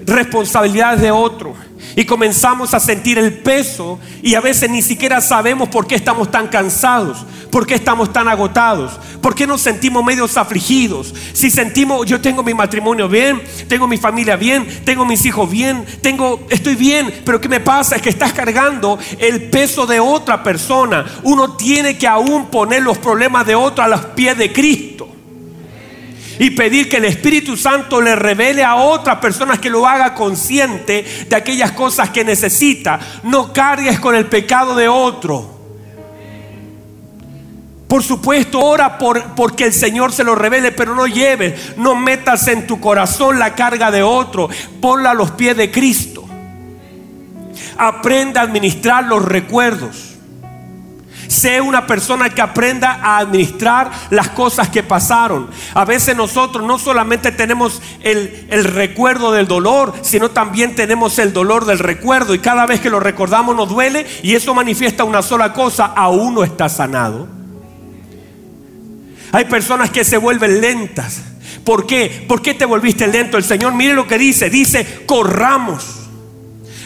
responsabilidades 0.08 1.00
de 1.00 1.10
otro 1.10 1.54
y 1.96 2.04
comenzamos 2.04 2.74
a 2.74 2.80
sentir 2.80 3.18
el 3.18 3.32
peso 3.32 3.98
y 4.22 4.34
a 4.34 4.40
veces 4.40 4.70
ni 4.70 4.82
siquiera 4.82 5.20
sabemos 5.20 5.68
por 5.68 5.86
qué 5.86 5.94
estamos 5.94 6.30
tan 6.30 6.48
cansados, 6.48 7.24
por 7.50 7.66
qué 7.66 7.74
estamos 7.74 8.12
tan 8.12 8.28
agotados, 8.28 8.98
por 9.20 9.34
qué 9.34 9.46
nos 9.46 9.60
sentimos 9.60 10.04
medios 10.04 10.36
afligidos. 10.36 11.14
Si 11.32 11.50
sentimos, 11.50 12.06
yo 12.06 12.20
tengo 12.20 12.42
mi 12.42 12.54
matrimonio 12.54 13.08
bien, 13.08 13.42
tengo 13.68 13.86
mi 13.86 13.96
familia 13.96 14.36
bien, 14.36 14.66
tengo 14.84 15.04
mis 15.04 15.24
hijos 15.24 15.50
bien, 15.50 15.84
tengo, 16.02 16.46
estoy 16.50 16.74
bien, 16.74 17.22
pero 17.24 17.40
¿qué 17.40 17.48
me 17.48 17.60
pasa? 17.60 17.96
Es 17.96 18.02
que 18.02 18.10
estás 18.10 18.32
cargando 18.32 18.98
el 19.18 19.50
peso 19.50 19.86
de 19.86 20.00
otra 20.00 20.42
persona. 20.42 21.04
Uno 21.22 21.56
tiene 21.56 21.98
que 21.98 22.06
aún 22.06 22.46
poner 22.46 22.82
los 22.82 22.98
problemas 22.98 23.46
de 23.46 23.54
otro 23.54 23.82
a 23.82 23.88
los 23.88 24.00
pies 24.06 24.36
de 24.36 24.52
Cristo 24.52 25.07
y 26.38 26.50
pedir 26.50 26.88
que 26.88 26.98
el 26.98 27.04
Espíritu 27.04 27.56
Santo 27.56 28.00
le 28.00 28.14
revele 28.14 28.64
a 28.64 28.76
otras 28.76 29.18
personas 29.18 29.58
que 29.58 29.70
lo 29.70 29.86
haga 29.86 30.14
consciente 30.14 31.04
de 31.28 31.36
aquellas 31.36 31.72
cosas 31.72 32.10
que 32.10 32.24
necesita. 32.24 33.00
No 33.22 33.52
cargues 33.52 33.98
con 33.98 34.14
el 34.14 34.26
pecado 34.26 34.74
de 34.74 34.88
otro. 34.88 35.58
Por 37.88 38.02
supuesto, 38.02 38.60
ora 38.60 38.98
por, 38.98 39.34
porque 39.34 39.64
el 39.64 39.72
Señor 39.72 40.12
se 40.12 40.22
lo 40.22 40.34
revele, 40.34 40.72
pero 40.72 40.94
no 40.94 41.06
lleves, 41.06 41.78
no 41.78 41.94
metas 41.94 42.46
en 42.48 42.66
tu 42.66 42.78
corazón 42.78 43.38
la 43.38 43.54
carga 43.54 43.90
de 43.90 44.02
otro. 44.02 44.48
Ponla 44.80 45.12
a 45.12 45.14
los 45.14 45.30
pies 45.30 45.56
de 45.56 45.70
Cristo. 45.70 46.24
Aprenda 47.78 48.42
a 48.42 48.44
administrar 48.44 49.04
los 49.04 49.24
recuerdos. 49.24 50.07
Sé 51.28 51.60
una 51.60 51.86
persona 51.86 52.30
que 52.30 52.40
aprenda 52.40 53.00
a 53.02 53.18
administrar 53.18 53.90
las 54.10 54.30
cosas 54.30 54.68
que 54.70 54.82
pasaron. 54.82 55.48
A 55.74 55.84
veces 55.84 56.16
nosotros 56.16 56.66
no 56.66 56.78
solamente 56.78 57.32
tenemos 57.32 57.80
el, 58.00 58.46
el, 58.50 58.64
recuerdo 58.64 59.30
del 59.30 59.46
dolor, 59.46 59.94
sino 60.02 60.30
también 60.30 60.74
tenemos 60.74 61.18
el 61.18 61.32
dolor 61.32 61.66
del 61.66 61.78
recuerdo. 61.78 62.34
Y 62.34 62.38
cada 62.38 62.66
vez 62.66 62.80
que 62.80 62.90
lo 62.90 62.98
recordamos 62.98 63.54
nos 63.54 63.68
duele 63.68 64.06
y 64.22 64.34
eso 64.34 64.54
manifiesta 64.54 65.04
una 65.04 65.22
sola 65.22 65.52
cosa, 65.52 65.86
aún 65.86 66.34
no 66.34 66.44
está 66.44 66.68
sanado. 66.68 67.28
Hay 69.32 69.44
personas 69.44 69.90
que 69.90 70.04
se 70.04 70.16
vuelven 70.16 70.60
lentas. 70.60 71.22
¿Por 71.64 71.86
qué? 71.86 72.24
¿Por 72.26 72.40
qué 72.40 72.54
te 72.54 72.64
volviste 72.64 73.06
lento? 73.06 73.36
El 73.36 73.44
Señor, 73.44 73.74
mire 73.74 73.92
lo 73.92 74.06
que 74.06 74.16
dice. 74.16 74.48
Dice, 74.48 75.04
corramos. 75.06 76.07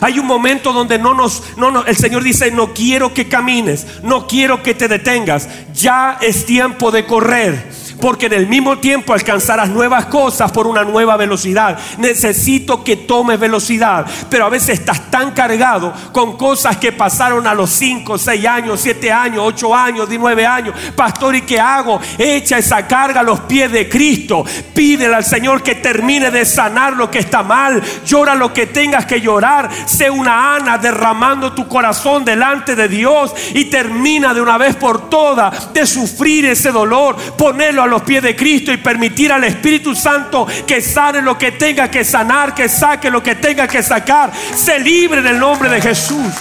Hay 0.03 0.19
un 0.19 0.27
momento 0.27 0.73
donde 0.73 0.99
no 0.99 1.15
nos, 1.15 1.57
no, 1.57 1.85
el 1.85 1.97
Señor 1.97 2.25
dice, 2.25 2.51
no 2.51 2.75
quiero 2.75 3.15
que 3.15 3.29
camines, 3.29 3.87
no 4.03 4.27
quiero 4.27 4.61
que 4.61 4.75
te 4.75 4.89
detengas, 4.89 5.49
ya 5.73 6.19
es 6.21 6.45
tiempo 6.45 6.91
de 6.91 7.07
correr 7.07 7.71
porque 8.03 8.27
en 8.27 8.33
el 8.33 8.49
mismo 8.49 8.79
tiempo 8.79 9.15
alcanzarás 9.15 9.69
nuevas 9.69 10.07
cosas 10.07 10.51
por 10.51 10.67
una 10.67 10.83
nueva 10.83 11.17
velocidad. 11.17 11.79
Necesito 11.99 12.83
que 12.83 12.97
tomes 12.97 13.39
velocidad, 13.39 14.05
pero 14.29 14.45
a 14.45 14.49
veces 14.49 14.81
estás 14.81 15.09
tan 15.09 15.31
cargado 15.31 15.95
con 16.11 16.37
cosas 16.37 16.79
que 16.79 16.91
pasaron 16.91 17.47
a 17.47 17.55
los 17.55 17.71
5, 17.71 18.19
6 18.19 18.45
años, 18.45 18.81
7 18.81 19.13
años, 19.13 19.45
8 19.47 19.75
años, 19.77 20.09
19 20.09 20.45
años. 20.45 20.75
Pastor, 20.97 21.37
¿y 21.37 21.43
qué 21.43 21.61
hago? 21.61 22.01
Echa 22.19 22.59
esa 22.59 22.85
carga 22.89 23.21
a 23.21 23.23
los 23.23 23.39
pies 23.43 23.71
de 23.71 23.89
Cristo. 23.89 24.45
Pídele 24.75 25.15
al 25.15 25.25
Señor 25.25 25.63
que 25.63 25.77
termine 25.77 26.33
de 26.33 26.45
sanar 26.45 26.95
lo 26.95 27.09
que 27.09 27.21
está 27.21 27.45
mal. 27.45 27.81
Llora 28.05 28.35
lo 28.35 28.53
que 28.53 28.67
tengas 28.67 29.07
que 29.07 29.21
llorar. 29.21 29.71
Sé 29.87 30.11
una 30.11 30.57
Ana 30.57 30.77
derramando 30.77 31.53
tu 31.53 31.69
corazón 31.69 32.25
delante 32.25 32.75
de 32.75 32.89
Dios 32.89 33.33
y 33.55 33.67
termina 33.67 34.35
de 34.35 34.41
una 34.41 34.59
vez 34.59 34.75
por 34.75 35.09
todas 35.09 35.73
de 35.73 35.87
sufrir 35.87 36.47
ese 36.47 36.73
dolor. 36.73 37.15
Ponerlo 37.39 37.85
a 37.85 37.92
los 37.93 38.03
pies 38.03 38.23
de 38.23 38.35
Cristo 38.35 38.73
y 38.73 38.79
permitir 38.79 39.31
al 39.31 39.45
Espíritu 39.45 39.95
Santo 39.95 40.47
que 40.67 40.81
sane 40.81 41.21
lo 41.21 41.37
que 41.37 41.53
tenga 41.53 41.91
que 41.91 42.05
sanar, 42.05 42.55
que 42.55 42.67
saque 42.67 43.11
lo 43.11 43.23
que 43.23 43.35
tenga 43.35 43.69
que 43.69 43.83
sacar. 43.83 44.33
Se 44.55 44.79
libre 44.79 45.21
en 45.21 45.27
el 45.27 45.39
nombre 45.39 45.69
de 45.69 45.81
Jesús. 45.81 46.33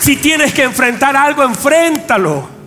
Si 0.00 0.16
tienes 0.16 0.52
que 0.52 0.64
enfrentar 0.64 1.16
algo, 1.16 1.44
enfréntalo. 1.44 2.59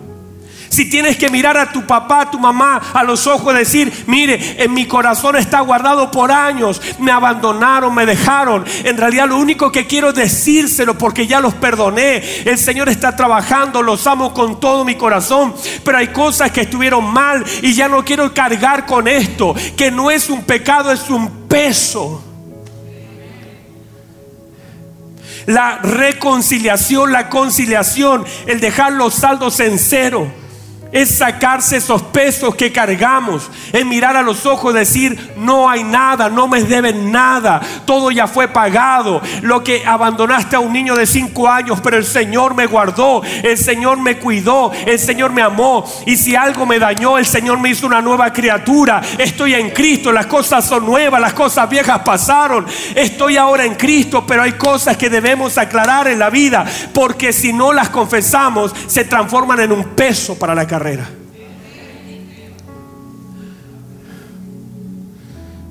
Si 0.74 0.86
tienes 0.86 1.16
que 1.16 1.30
mirar 1.30 1.56
a 1.56 1.70
tu 1.70 1.86
papá, 1.86 2.22
a 2.22 2.30
tu 2.32 2.36
mamá 2.36 2.82
a 2.92 3.04
los 3.04 3.28
ojos 3.28 3.54
y 3.54 3.58
decir, 3.58 4.04
mire, 4.08 4.56
en 4.58 4.74
mi 4.74 4.86
corazón 4.86 5.36
está 5.36 5.60
guardado 5.60 6.10
por 6.10 6.32
años, 6.32 6.82
me 6.98 7.12
abandonaron, 7.12 7.94
me 7.94 8.04
dejaron. 8.04 8.64
En 8.82 8.96
realidad 8.96 9.28
lo 9.28 9.38
único 9.38 9.70
que 9.70 9.86
quiero 9.86 10.08
es 10.08 10.16
decírselo 10.16 10.98
porque 10.98 11.28
ya 11.28 11.38
los 11.38 11.54
perdoné. 11.54 12.16
El 12.44 12.58
Señor 12.58 12.88
está 12.88 13.14
trabajando, 13.14 13.84
los 13.84 14.04
amo 14.08 14.34
con 14.34 14.58
todo 14.58 14.84
mi 14.84 14.96
corazón. 14.96 15.54
Pero 15.84 15.96
hay 15.96 16.08
cosas 16.08 16.50
que 16.50 16.62
estuvieron 16.62 17.04
mal 17.04 17.44
y 17.62 17.72
ya 17.72 17.86
no 17.86 18.04
quiero 18.04 18.34
cargar 18.34 18.84
con 18.84 19.06
esto, 19.06 19.54
que 19.76 19.92
no 19.92 20.10
es 20.10 20.28
un 20.28 20.42
pecado, 20.42 20.90
es 20.90 21.08
un 21.08 21.46
peso. 21.46 22.20
La 25.46 25.78
reconciliación, 25.78 27.12
la 27.12 27.28
conciliación, 27.28 28.24
el 28.48 28.58
dejar 28.58 28.90
los 28.94 29.14
saldos 29.14 29.60
en 29.60 29.78
cero 29.78 30.42
es 30.94 31.10
sacarse 31.10 31.78
esos 31.78 32.02
pesos 32.02 32.54
que 32.54 32.70
cargamos, 32.70 33.50
es 33.72 33.84
mirar 33.84 34.16
a 34.16 34.22
los 34.22 34.46
ojos 34.46 34.72
decir, 34.72 35.32
no 35.36 35.68
hay 35.68 35.82
nada, 35.82 36.28
no 36.28 36.46
me 36.46 36.62
deben 36.62 37.10
nada, 37.10 37.60
todo 37.84 38.12
ya 38.12 38.28
fue 38.28 38.46
pagado. 38.46 39.20
Lo 39.42 39.64
que 39.64 39.84
abandonaste 39.84 40.54
a 40.54 40.60
un 40.60 40.72
niño 40.72 40.94
de 40.94 41.04
cinco 41.04 41.48
años, 41.48 41.80
pero 41.82 41.96
el 41.96 42.04
Señor 42.04 42.54
me 42.54 42.66
guardó, 42.66 43.22
el 43.42 43.58
Señor 43.58 43.98
me 43.98 44.18
cuidó, 44.18 44.70
el 44.86 45.00
Señor 45.00 45.32
me 45.32 45.42
amó. 45.42 45.84
Y 46.06 46.16
si 46.16 46.36
algo 46.36 46.64
me 46.64 46.78
dañó, 46.78 47.18
el 47.18 47.26
Señor 47.26 47.58
me 47.58 47.70
hizo 47.70 47.88
una 47.88 48.00
nueva 48.00 48.32
criatura. 48.32 49.02
Estoy 49.18 49.54
en 49.54 49.70
Cristo, 49.70 50.12
las 50.12 50.26
cosas 50.26 50.64
son 50.64 50.86
nuevas, 50.86 51.20
las 51.20 51.34
cosas 51.34 51.68
viejas 51.68 52.02
pasaron. 52.04 52.66
Estoy 52.94 53.36
ahora 53.36 53.64
en 53.64 53.74
Cristo, 53.74 54.24
pero 54.24 54.42
hay 54.42 54.52
cosas 54.52 54.96
que 54.96 55.10
debemos 55.10 55.58
aclarar 55.58 56.06
en 56.06 56.20
la 56.20 56.30
vida, 56.30 56.64
porque 56.92 57.32
si 57.32 57.52
no 57.52 57.72
las 57.72 57.88
confesamos, 57.88 58.72
se 58.86 59.04
transforman 59.04 59.58
en 59.58 59.72
un 59.72 59.82
peso 59.96 60.38
para 60.38 60.54
la 60.54 60.64
carrera. 60.68 60.83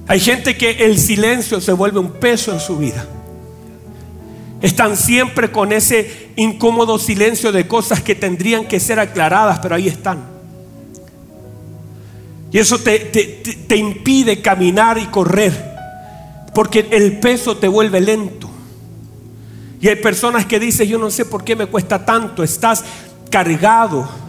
Hay 0.07 0.19
gente 0.19 0.57
que 0.57 0.71
el 0.85 0.97
silencio 0.99 1.61
se 1.61 1.71
vuelve 1.71 1.99
un 1.99 2.11
peso 2.11 2.51
en 2.51 2.59
su 2.59 2.77
vida. 2.77 3.05
Están 4.61 4.95
siempre 4.95 5.51
con 5.51 5.71
ese 5.71 6.29
incómodo 6.35 6.97
silencio 6.97 7.51
de 7.51 7.67
cosas 7.67 8.01
que 8.01 8.15
tendrían 8.15 8.65
que 8.65 8.79
ser 8.79 8.99
aclaradas, 8.99 9.59
pero 9.59 9.75
ahí 9.75 9.87
están. 9.87 10.23
Y 12.51 12.59
eso 12.59 12.77
te, 12.77 12.99
te 12.99 13.75
impide 13.75 14.41
caminar 14.41 14.97
y 14.97 15.05
correr, 15.05 15.53
porque 16.53 16.87
el 16.91 17.19
peso 17.19 17.57
te 17.57 17.67
vuelve 17.67 17.99
lento. 17.99 18.49
Y 19.81 19.89
hay 19.89 19.95
personas 19.95 20.45
que 20.45 20.59
dicen, 20.59 20.87
yo 20.87 20.97
no 20.97 21.09
sé 21.09 21.25
por 21.25 21.43
qué 21.43 21.55
me 21.55 21.65
cuesta 21.65 22.05
tanto, 22.05 22.43
estás 22.43 22.85
cargado 23.29 24.22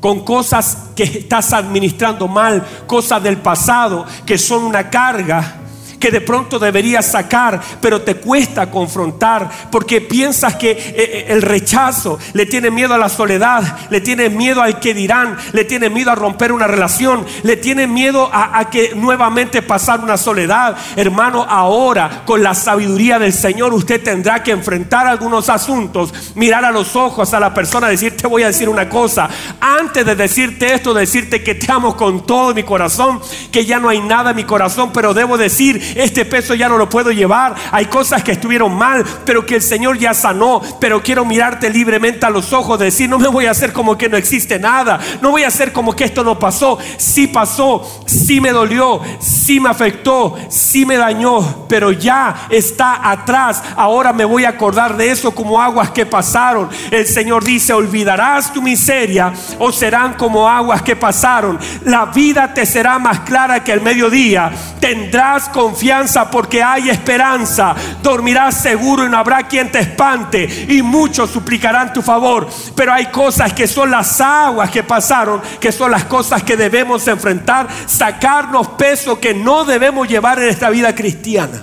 con 0.00 0.24
cosas 0.24 0.88
que 0.96 1.04
estás 1.04 1.52
administrando 1.52 2.26
mal, 2.26 2.66
cosas 2.86 3.22
del 3.22 3.36
pasado 3.36 4.06
que 4.24 4.38
son 4.38 4.64
una 4.64 4.88
carga 4.88 5.56
que 6.00 6.10
de 6.10 6.22
pronto 6.22 6.58
deberías 6.58 7.06
sacar, 7.06 7.60
pero 7.80 8.00
te 8.00 8.16
cuesta 8.16 8.70
confrontar 8.70 9.50
porque 9.70 10.00
piensas 10.00 10.56
que 10.56 10.70
eh, 10.70 10.94
eh, 10.96 11.26
el 11.28 11.42
rechazo 11.42 12.18
le 12.32 12.46
tiene 12.46 12.70
miedo 12.70 12.94
a 12.94 12.98
la 12.98 13.10
soledad, 13.10 13.62
le 13.90 14.00
tiene 14.00 14.30
miedo 14.30 14.62
al 14.62 14.80
que 14.80 14.94
dirán, 14.94 15.36
le 15.52 15.64
tiene 15.64 15.90
miedo 15.90 16.10
a 16.10 16.14
romper 16.14 16.52
una 16.52 16.66
relación, 16.66 17.26
le 17.42 17.56
tiene 17.58 17.86
miedo 17.86 18.30
a, 18.32 18.58
a 18.58 18.70
que 18.70 18.94
nuevamente 18.94 19.60
pasar 19.60 20.00
una 20.00 20.16
soledad. 20.16 20.76
Hermano, 20.96 21.46
ahora 21.48 22.22
con 22.24 22.42
la 22.42 22.54
sabiduría 22.54 23.18
del 23.18 23.34
Señor 23.34 23.74
usted 23.74 24.02
tendrá 24.02 24.42
que 24.42 24.52
enfrentar 24.52 25.06
algunos 25.06 25.50
asuntos, 25.50 26.14
mirar 26.34 26.64
a 26.64 26.70
los 26.70 26.96
ojos 26.96 27.34
a 27.34 27.40
la 27.40 27.52
persona, 27.52 27.88
decir, 27.88 28.16
te 28.16 28.26
voy 28.26 28.42
a 28.42 28.46
decir 28.46 28.68
una 28.68 28.88
cosa, 28.88 29.28
antes 29.60 30.06
de 30.06 30.16
decirte 30.16 30.72
esto, 30.72 30.94
decirte 30.94 31.42
que 31.42 31.54
te 31.54 31.70
amo 31.70 31.94
con 31.94 32.26
todo 32.26 32.54
mi 32.54 32.62
corazón, 32.62 33.20
que 33.52 33.66
ya 33.66 33.78
no 33.78 33.90
hay 33.90 34.00
nada 34.00 34.30
en 34.30 34.36
mi 34.36 34.44
corazón, 34.44 34.90
pero 34.94 35.12
debo 35.12 35.36
decir 35.36 35.89
este 35.94 36.24
peso 36.24 36.54
ya 36.54 36.68
no 36.68 36.78
lo 36.78 36.88
puedo 36.88 37.10
llevar, 37.10 37.54
hay 37.72 37.86
cosas 37.86 38.22
que 38.22 38.32
estuvieron 38.32 38.74
mal, 38.74 39.04
pero 39.24 39.44
que 39.44 39.56
el 39.56 39.62
Señor 39.62 39.98
ya 39.98 40.14
sanó, 40.14 40.62
pero 40.80 41.02
quiero 41.02 41.24
mirarte 41.24 41.70
libremente 41.70 42.26
a 42.26 42.30
los 42.30 42.52
ojos, 42.52 42.78
decir, 42.78 43.08
no 43.08 43.18
me 43.18 43.28
voy 43.28 43.46
a 43.46 43.50
hacer 43.50 43.72
como 43.72 43.96
que 43.98 44.08
no 44.08 44.16
existe 44.16 44.58
nada, 44.58 45.00
no 45.20 45.30
voy 45.30 45.44
a 45.44 45.48
hacer 45.48 45.72
como 45.72 45.94
que 45.94 46.04
esto 46.04 46.24
no 46.24 46.38
pasó, 46.38 46.78
sí 46.96 47.26
pasó, 47.26 48.02
sí 48.06 48.40
me 48.40 48.50
dolió, 48.50 49.00
sí 49.20 49.60
me 49.60 49.70
afectó, 49.70 50.36
sí 50.48 50.86
me 50.86 50.96
dañó, 50.96 51.66
pero 51.68 51.92
ya 51.92 52.46
está 52.50 53.10
atrás, 53.10 53.62
ahora 53.76 54.12
me 54.12 54.24
voy 54.24 54.44
a 54.44 54.50
acordar 54.50 54.96
de 54.96 55.10
eso 55.10 55.32
como 55.32 55.60
aguas 55.60 55.90
que 55.90 56.06
pasaron. 56.06 56.68
El 56.90 57.06
Señor 57.06 57.44
dice, 57.44 57.72
olvidarás 57.72 58.52
tu 58.52 58.62
miseria 58.62 59.32
o 59.58 59.72
serán 59.72 60.14
como 60.14 60.48
aguas 60.48 60.82
que 60.82 60.96
pasaron. 60.96 61.58
La 61.84 62.06
vida 62.06 62.52
te 62.54 62.66
será 62.66 62.98
más 62.98 63.20
clara 63.20 63.64
que 63.64 63.72
el 63.72 63.80
mediodía, 63.80 64.52
tendrás 64.80 65.48
confianza 65.48 65.79
confianza 65.80 66.30
porque 66.30 66.62
hay 66.62 66.90
esperanza. 66.90 67.74
Dormirás 68.02 68.60
seguro 68.60 69.06
y 69.06 69.08
no 69.08 69.16
habrá 69.16 69.44
quien 69.44 69.72
te 69.72 69.78
espante. 69.78 70.66
Y 70.68 70.82
muchos 70.82 71.30
suplicarán 71.30 71.90
tu 71.94 72.02
favor. 72.02 72.46
Pero 72.74 72.92
hay 72.92 73.06
cosas 73.06 73.54
que 73.54 73.66
son 73.66 73.90
las 73.90 74.20
aguas 74.20 74.70
que 74.70 74.82
pasaron, 74.82 75.40
que 75.58 75.72
son 75.72 75.90
las 75.90 76.04
cosas 76.04 76.42
que 76.42 76.58
debemos 76.58 77.08
enfrentar, 77.08 77.66
sacarnos 77.86 78.68
peso 78.68 79.18
que 79.18 79.32
no 79.32 79.64
debemos 79.64 80.06
llevar 80.06 80.38
en 80.42 80.50
esta 80.50 80.68
vida 80.68 80.94
cristiana. 80.94 81.62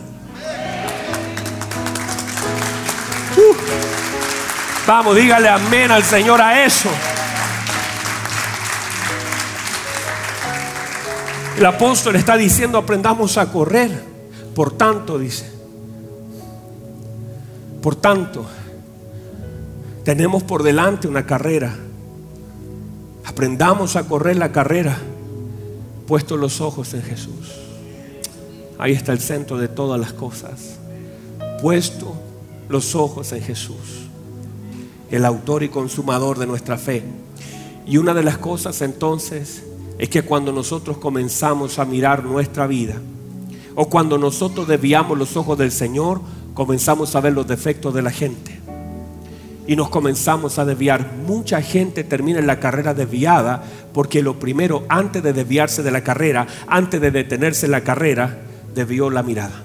Uh. 3.38 3.56
Vamos, 4.88 5.16
dígale 5.16 5.48
amén 5.48 5.92
al 5.92 6.04
Señor 6.04 6.42
a 6.42 6.66
eso. 6.66 6.90
El 11.58 11.66
apóstol 11.66 12.16
está 12.16 12.38
diciendo, 12.38 12.78
aprendamos 12.78 13.40
a 13.40 13.52
correr. 13.52 13.90
Por 14.54 14.78
tanto, 14.78 15.18
dice, 15.18 15.50
por 17.82 17.96
tanto, 17.96 18.46
tenemos 20.04 20.44
por 20.44 20.62
delante 20.62 21.08
una 21.08 21.26
carrera. 21.26 21.76
Aprendamos 23.26 23.96
a 23.96 24.04
correr 24.04 24.38
la 24.38 24.52
carrera, 24.52 25.00
puesto 26.06 26.38
los 26.38 26.62
ojos 26.62 26.94
en 26.94 27.02
Jesús. 27.02 27.56
Ahí 28.78 28.92
está 28.92 29.12
el 29.12 29.20
centro 29.20 29.58
de 29.58 29.68
todas 29.68 30.00
las 30.00 30.14
cosas. 30.14 30.78
Puesto 31.60 32.14
los 32.70 32.94
ojos 32.94 33.32
en 33.32 33.42
Jesús, 33.42 34.08
el 35.10 35.26
autor 35.26 35.64
y 35.64 35.70
consumador 35.70 36.38
de 36.38 36.46
nuestra 36.46 36.78
fe. 36.78 37.02
Y 37.88 37.98
una 37.98 38.14
de 38.14 38.22
las 38.22 38.38
cosas 38.38 38.84
entonces 38.84 39.64
es 39.98 40.10
que 40.10 40.22
cuando 40.22 40.52
nosotros 40.52 40.98
comenzamos 40.98 41.80
a 41.80 41.86
mirar 41.86 42.24
nuestra 42.24 42.68
vida, 42.68 42.96
o 43.76 43.90
cuando 43.90 44.18
nosotros 44.18 44.68
desviamos 44.68 45.18
los 45.18 45.36
ojos 45.38 45.58
del 45.58 45.72
Señor, 45.72 46.22
comenzamos 46.54 47.16
a 47.16 47.22
ver 47.22 47.34
los 47.34 47.48
defectos 47.48 47.94
de 47.94 48.02
la 48.02 48.12
gente. 48.12 48.60
Y 49.68 49.76
nos 49.76 49.90
comenzamos 49.90 50.58
a 50.60 50.66
desviar. 50.66 51.14
Mucha 51.28 51.62
gente 51.62 52.04
termina 52.04 52.40
en 52.40 52.48
la 52.48 52.60
carrera 52.60 52.94
desviada 52.94 53.64
porque 53.94 54.22
lo 54.22 54.40
primero, 54.40 54.86
antes 54.88 55.22
de 55.22 55.34
desviarse 55.34 55.84
de 55.84 55.92
la 55.92 56.04
carrera, 56.04 56.48
antes 56.68 57.02
de 57.02 57.12
detenerse 57.12 57.66
en 57.66 57.74
la 57.74 57.84
carrera, 57.84 58.40
desvió 58.74 59.10
la 59.10 59.24
mirada. 59.24 59.64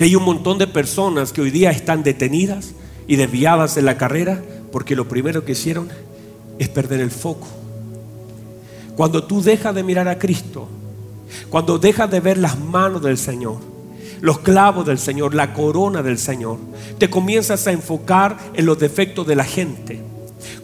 Hay 0.00 0.14
un 0.14 0.24
montón 0.24 0.58
de 0.58 0.66
personas 0.66 1.32
que 1.32 1.40
hoy 1.40 1.50
día 1.50 1.70
están 1.70 2.02
detenidas 2.02 2.74
y 3.06 3.16
desviadas 3.16 3.76
en 3.76 3.86
la 3.86 3.96
carrera 3.96 4.42
porque 4.72 4.96
lo 4.96 5.08
primero 5.08 5.44
que 5.44 5.52
hicieron 5.52 5.88
es 6.58 6.68
perder 6.68 7.00
el 7.00 7.10
foco 7.10 7.46
cuando 8.96 9.24
tú 9.24 9.42
dejas 9.42 9.74
de 9.74 9.82
mirar 9.82 10.08
a 10.08 10.18
Cristo, 10.18 10.66
cuando 11.50 11.78
dejas 11.78 12.10
de 12.10 12.20
ver 12.20 12.38
las 12.38 12.58
manos 12.58 13.02
del 13.02 13.18
Señor, 13.18 13.58
los 14.20 14.38
clavos 14.38 14.86
del 14.86 14.98
Señor, 14.98 15.34
la 15.34 15.52
corona 15.52 16.02
del 16.02 16.18
Señor, 16.18 16.58
te 16.98 17.10
comienzas 17.10 17.66
a 17.66 17.72
enfocar 17.72 18.38
en 18.54 18.64
los 18.64 18.78
defectos 18.78 19.26
de 19.26 19.36
la 19.36 19.44
gente. 19.44 20.00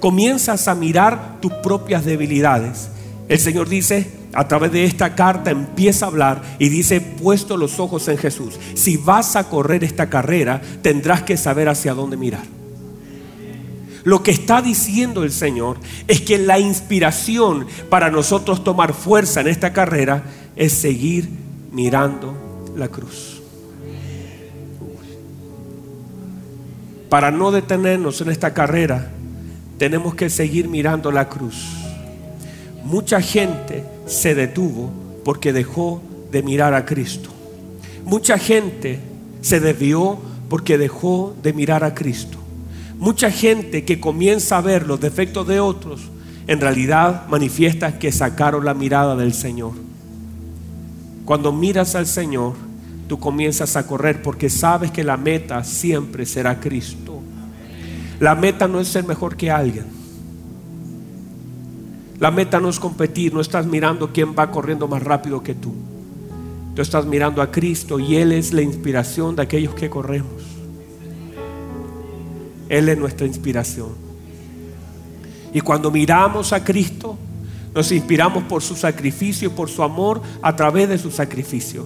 Comienzas 0.00 0.66
a 0.68 0.74
mirar 0.74 1.38
tus 1.40 1.52
propias 1.52 2.04
debilidades. 2.04 2.88
El 3.28 3.38
Señor 3.38 3.68
dice, 3.68 4.10
a 4.32 4.48
través 4.48 4.72
de 4.72 4.84
esta 4.84 5.14
carta 5.14 5.50
empieza 5.50 6.06
a 6.06 6.08
hablar 6.08 6.42
y 6.58 6.70
dice, 6.70 7.00
puesto 7.00 7.58
los 7.58 7.78
ojos 7.78 8.08
en 8.08 8.16
Jesús. 8.16 8.58
Si 8.74 8.96
vas 8.96 9.36
a 9.36 9.48
correr 9.48 9.84
esta 9.84 10.08
carrera, 10.08 10.62
tendrás 10.80 11.22
que 11.22 11.36
saber 11.36 11.68
hacia 11.68 11.94
dónde 11.94 12.16
mirar. 12.16 12.61
Lo 14.04 14.22
que 14.22 14.32
está 14.32 14.62
diciendo 14.62 15.22
el 15.22 15.30
Señor 15.30 15.78
es 16.08 16.20
que 16.20 16.38
la 16.38 16.58
inspiración 16.58 17.66
para 17.88 18.10
nosotros 18.10 18.64
tomar 18.64 18.94
fuerza 18.94 19.40
en 19.40 19.48
esta 19.48 19.72
carrera 19.72 20.24
es 20.56 20.72
seguir 20.72 21.28
mirando 21.70 22.34
la 22.76 22.88
cruz. 22.88 23.40
Para 27.08 27.30
no 27.30 27.50
detenernos 27.50 28.20
en 28.22 28.30
esta 28.30 28.54
carrera, 28.54 29.10
tenemos 29.78 30.14
que 30.14 30.30
seguir 30.30 30.68
mirando 30.68 31.12
la 31.12 31.28
cruz. 31.28 31.66
Mucha 32.84 33.20
gente 33.20 33.84
se 34.06 34.34
detuvo 34.34 34.90
porque 35.24 35.52
dejó 35.52 36.02
de 36.30 36.42
mirar 36.42 36.74
a 36.74 36.84
Cristo. 36.84 37.30
Mucha 38.04 38.38
gente 38.38 38.98
se 39.42 39.60
desvió 39.60 40.18
porque 40.48 40.78
dejó 40.78 41.34
de 41.42 41.52
mirar 41.52 41.84
a 41.84 41.94
Cristo. 41.94 42.38
Mucha 43.02 43.32
gente 43.32 43.84
que 43.84 43.98
comienza 43.98 44.58
a 44.58 44.60
ver 44.60 44.86
los 44.86 45.00
defectos 45.00 45.48
de 45.48 45.58
otros, 45.58 46.02
en 46.46 46.60
realidad 46.60 47.26
manifiesta 47.26 47.98
que 47.98 48.12
sacaron 48.12 48.64
la 48.64 48.74
mirada 48.74 49.16
del 49.16 49.34
Señor. 49.34 49.72
Cuando 51.24 51.50
miras 51.50 51.96
al 51.96 52.06
Señor, 52.06 52.52
tú 53.08 53.18
comienzas 53.18 53.74
a 53.74 53.88
correr 53.88 54.22
porque 54.22 54.48
sabes 54.48 54.92
que 54.92 55.02
la 55.02 55.16
meta 55.16 55.64
siempre 55.64 56.24
será 56.26 56.60
Cristo. 56.60 57.20
La 58.20 58.36
meta 58.36 58.68
no 58.68 58.78
es 58.78 58.86
ser 58.86 59.04
mejor 59.04 59.36
que 59.36 59.50
alguien. 59.50 59.86
La 62.20 62.30
meta 62.30 62.60
no 62.60 62.68
es 62.68 62.78
competir, 62.78 63.34
no 63.34 63.40
estás 63.40 63.66
mirando 63.66 64.12
quién 64.12 64.32
va 64.38 64.52
corriendo 64.52 64.86
más 64.86 65.02
rápido 65.02 65.42
que 65.42 65.56
tú. 65.56 65.74
Tú 66.76 66.80
estás 66.80 67.04
mirando 67.04 67.42
a 67.42 67.50
Cristo 67.50 67.98
y 67.98 68.14
Él 68.14 68.30
es 68.30 68.52
la 68.52 68.62
inspiración 68.62 69.34
de 69.34 69.42
aquellos 69.42 69.74
que 69.74 69.90
corremos. 69.90 70.41
Él 72.72 72.88
es 72.88 72.96
nuestra 72.96 73.26
inspiración. 73.26 73.90
Y 75.52 75.60
cuando 75.60 75.90
miramos 75.90 76.54
a 76.54 76.64
Cristo, 76.64 77.18
nos 77.74 77.92
inspiramos 77.92 78.44
por 78.44 78.62
su 78.62 78.74
sacrificio 78.74 79.48
y 79.48 79.52
por 79.52 79.68
su 79.68 79.82
amor 79.82 80.22
a 80.40 80.56
través 80.56 80.88
de 80.88 80.96
su 80.96 81.10
sacrificio. 81.10 81.84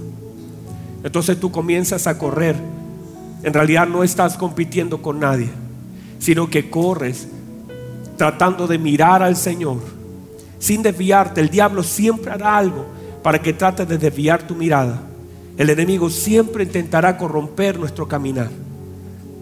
Entonces 1.02 1.40
tú 1.40 1.50
comienzas 1.50 2.06
a 2.06 2.16
correr. 2.16 2.54
En 3.42 3.52
realidad 3.52 3.88
no 3.88 4.04
estás 4.04 4.36
compitiendo 4.36 5.02
con 5.02 5.18
nadie, 5.18 5.50
sino 6.20 6.48
que 6.48 6.70
corres 6.70 7.26
tratando 8.16 8.68
de 8.68 8.78
mirar 8.78 9.24
al 9.24 9.34
Señor 9.34 9.78
sin 10.60 10.84
desviarte. 10.84 11.40
El 11.40 11.50
diablo 11.50 11.82
siempre 11.82 12.30
hará 12.30 12.56
algo 12.56 12.86
para 13.24 13.42
que 13.42 13.52
trates 13.52 13.88
de 13.88 13.98
desviar 13.98 14.46
tu 14.46 14.54
mirada. 14.54 15.02
El 15.58 15.68
enemigo 15.68 16.10
siempre 16.10 16.62
intentará 16.62 17.18
corromper 17.18 17.76
nuestro 17.76 18.06
caminar. 18.06 18.65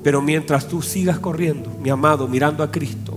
Pero 0.04 0.20
mientras 0.20 0.68
tú 0.68 0.82
sigas 0.82 1.18
corriendo, 1.18 1.72
mi 1.82 1.88
amado, 1.88 2.28
mirando 2.28 2.62
a 2.62 2.70
Cristo, 2.70 3.16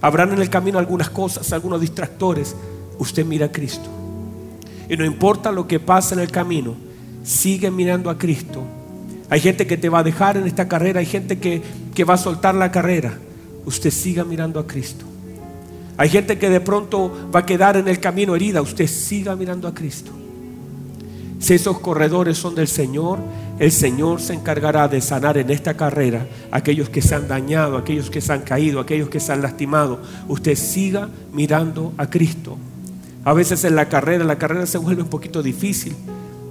habrán 0.00 0.32
en 0.32 0.40
el 0.40 0.48
camino 0.48 0.78
algunas 0.78 1.10
cosas, 1.10 1.52
algunos 1.52 1.78
distractores. 1.82 2.56
Usted 2.98 3.24
mira 3.24 3.46
a 3.46 3.52
Cristo. 3.52 3.88
Y 4.88 4.96
no 4.96 5.04
importa 5.04 5.52
lo 5.52 5.68
que 5.68 5.78
pase 5.78 6.14
en 6.14 6.20
el 6.20 6.30
camino, 6.30 6.74
sigue 7.22 7.70
mirando 7.70 8.08
a 8.08 8.16
Cristo. 8.16 8.62
Hay 9.28 9.40
gente 9.40 9.66
que 9.66 9.76
te 9.76 9.90
va 9.90 9.98
a 9.98 10.02
dejar 10.02 10.38
en 10.38 10.46
esta 10.46 10.66
carrera, 10.66 11.00
hay 11.00 11.06
gente 11.06 11.38
que, 11.38 11.62
que 11.94 12.04
va 12.04 12.14
a 12.14 12.18
soltar 12.18 12.54
la 12.54 12.72
carrera. 12.72 13.18
Usted 13.66 13.90
siga 13.90 14.24
mirando 14.24 14.58
a 14.58 14.66
Cristo. 14.66 15.04
Hay 15.98 16.08
gente 16.08 16.38
que 16.38 16.48
de 16.48 16.60
pronto 16.60 17.30
va 17.32 17.40
a 17.40 17.46
quedar 17.46 17.76
en 17.76 17.86
el 17.86 18.00
camino 18.00 18.34
herida. 18.34 18.62
Usted 18.62 18.86
siga 18.86 19.36
mirando 19.36 19.68
a 19.68 19.74
Cristo. 19.74 20.12
Si 21.38 21.52
esos 21.54 21.78
corredores 21.78 22.38
son 22.38 22.54
del 22.54 22.68
Señor, 22.68 23.18
el 23.60 23.72
Señor 23.72 24.22
se 24.22 24.32
encargará 24.32 24.88
de 24.88 25.02
sanar 25.02 25.36
en 25.36 25.50
esta 25.50 25.76
carrera 25.76 26.26
aquellos 26.50 26.88
que 26.88 27.02
se 27.02 27.14
han 27.14 27.28
dañado, 27.28 27.76
aquellos 27.76 28.08
que 28.08 28.22
se 28.22 28.32
han 28.32 28.40
caído, 28.40 28.80
aquellos 28.80 29.10
que 29.10 29.20
se 29.20 29.34
han 29.34 29.42
lastimado. 29.42 30.00
Usted 30.28 30.54
siga 30.54 31.10
mirando 31.34 31.92
a 31.98 32.08
Cristo. 32.08 32.56
A 33.22 33.34
veces 33.34 33.62
en 33.64 33.76
la 33.76 33.86
carrera, 33.86 34.24
la 34.24 34.38
carrera 34.38 34.64
se 34.64 34.78
vuelve 34.78 35.02
un 35.02 35.10
poquito 35.10 35.42
difícil. 35.42 35.94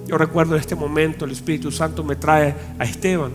Yo 0.06 0.18
recuerdo 0.18 0.54
en 0.54 0.60
este 0.60 0.76
momento 0.76 1.24
el 1.24 1.32
Espíritu 1.32 1.72
Santo 1.72 2.04
me 2.04 2.14
trae 2.14 2.54
a 2.78 2.84
Esteban. 2.84 3.32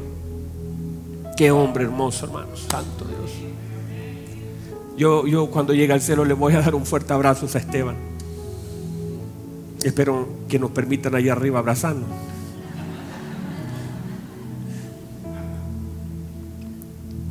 Qué 1.36 1.52
hombre 1.52 1.84
hermoso, 1.84 2.28
hermano, 2.28 2.56
santo 2.56 3.04
Dios. 3.04 3.32
Yo, 4.96 5.28
yo 5.28 5.48
cuando 5.48 5.74
llegue 5.74 5.92
al 5.92 6.02
cielo 6.02 6.24
le 6.24 6.34
voy 6.34 6.54
a 6.54 6.62
dar 6.62 6.76
un 6.76 6.86
fuerte 6.86 7.12
abrazo 7.12 7.46
a 7.54 7.58
Esteban. 7.58 7.98
Espero 9.84 10.30
que 10.48 10.60
nos 10.60 10.72
permitan 10.72 11.14
allá 11.14 11.34
arriba 11.34 11.60
abrazarnos. 11.60 12.35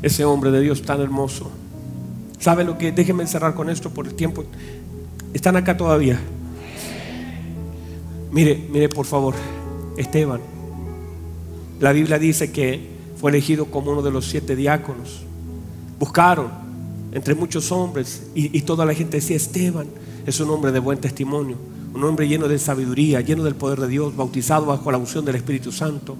Ese 0.04 0.26
hombre 0.26 0.50
de 0.50 0.60
Dios 0.60 0.82
tan 0.82 1.00
hermoso. 1.00 1.50
¿Sabe 2.38 2.62
lo 2.62 2.76
que? 2.76 2.92
Déjenme 2.92 3.22
encerrar 3.22 3.54
con 3.54 3.70
esto 3.70 3.88
por 3.88 4.06
el 4.06 4.14
tiempo. 4.14 4.44
¿Están 5.32 5.56
acá 5.56 5.78
todavía? 5.78 6.20
Mire, 8.30 8.68
mire 8.70 8.90
por 8.90 9.06
favor, 9.06 9.34
Esteban. 9.96 10.40
La 11.80 11.92
Biblia 11.92 12.18
dice 12.18 12.52
que 12.52 12.86
fue 13.18 13.30
elegido 13.30 13.66
como 13.66 13.92
uno 13.92 14.02
de 14.02 14.10
los 14.10 14.26
siete 14.26 14.54
diáconos. 14.54 15.22
Buscaron 15.98 16.48
entre 17.12 17.34
muchos 17.34 17.72
hombres 17.72 18.24
y, 18.34 18.56
y 18.56 18.60
toda 18.60 18.84
la 18.84 18.92
gente 18.92 19.16
decía, 19.16 19.36
Esteban 19.36 19.86
es 20.26 20.38
un 20.38 20.50
hombre 20.50 20.70
de 20.70 20.80
buen 20.80 20.98
testimonio, 20.98 21.56
un 21.94 22.04
hombre 22.04 22.28
lleno 22.28 22.46
de 22.46 22.58
sabiduría, 22.58 23.22
lleno 23.22 23.42
del 23.42 23.54
poder 23.54 23.80
de 23.80 23.88
Dios, 23.88 24.14
bautizado 24.14 24.66
bajo 24.66 24.92
la 24.92 24.98
unción 24.98 25.24
del 25.24 25.36
Espíritu 25.36 25.72
Santo. 25.72 26.18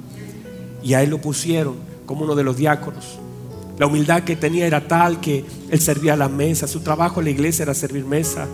Y 0.83 0.95
a 0.95 1.03
él 1.03 1.11
lo 1.11 1.21
pusieron 1.21 1.75
como 2.07 2.25
uno 2.25 2.35
de 2.35 2.45
los 2.45 2.57
diáconos. 2.57 3.19
La 3.79 3.87
humildad 3.87 4.23
que 4.23 4.37
tenía 4.37 4.67
era 4.67 4.87
tal 4.87 5.21
que 5.21 5.45
él 5.71 5.81
servía 5.81 6.17
la 6.17 6.29
mesa, 6.29 6.69
su 6.69 6.81
trabajo 6.81 7.21
en 7.21 7.25
la 7.25 7.31
iglesia 7.31 7.65
era 7.65 7.75
servir 7.75 8.05
mesa. 8.05 8.47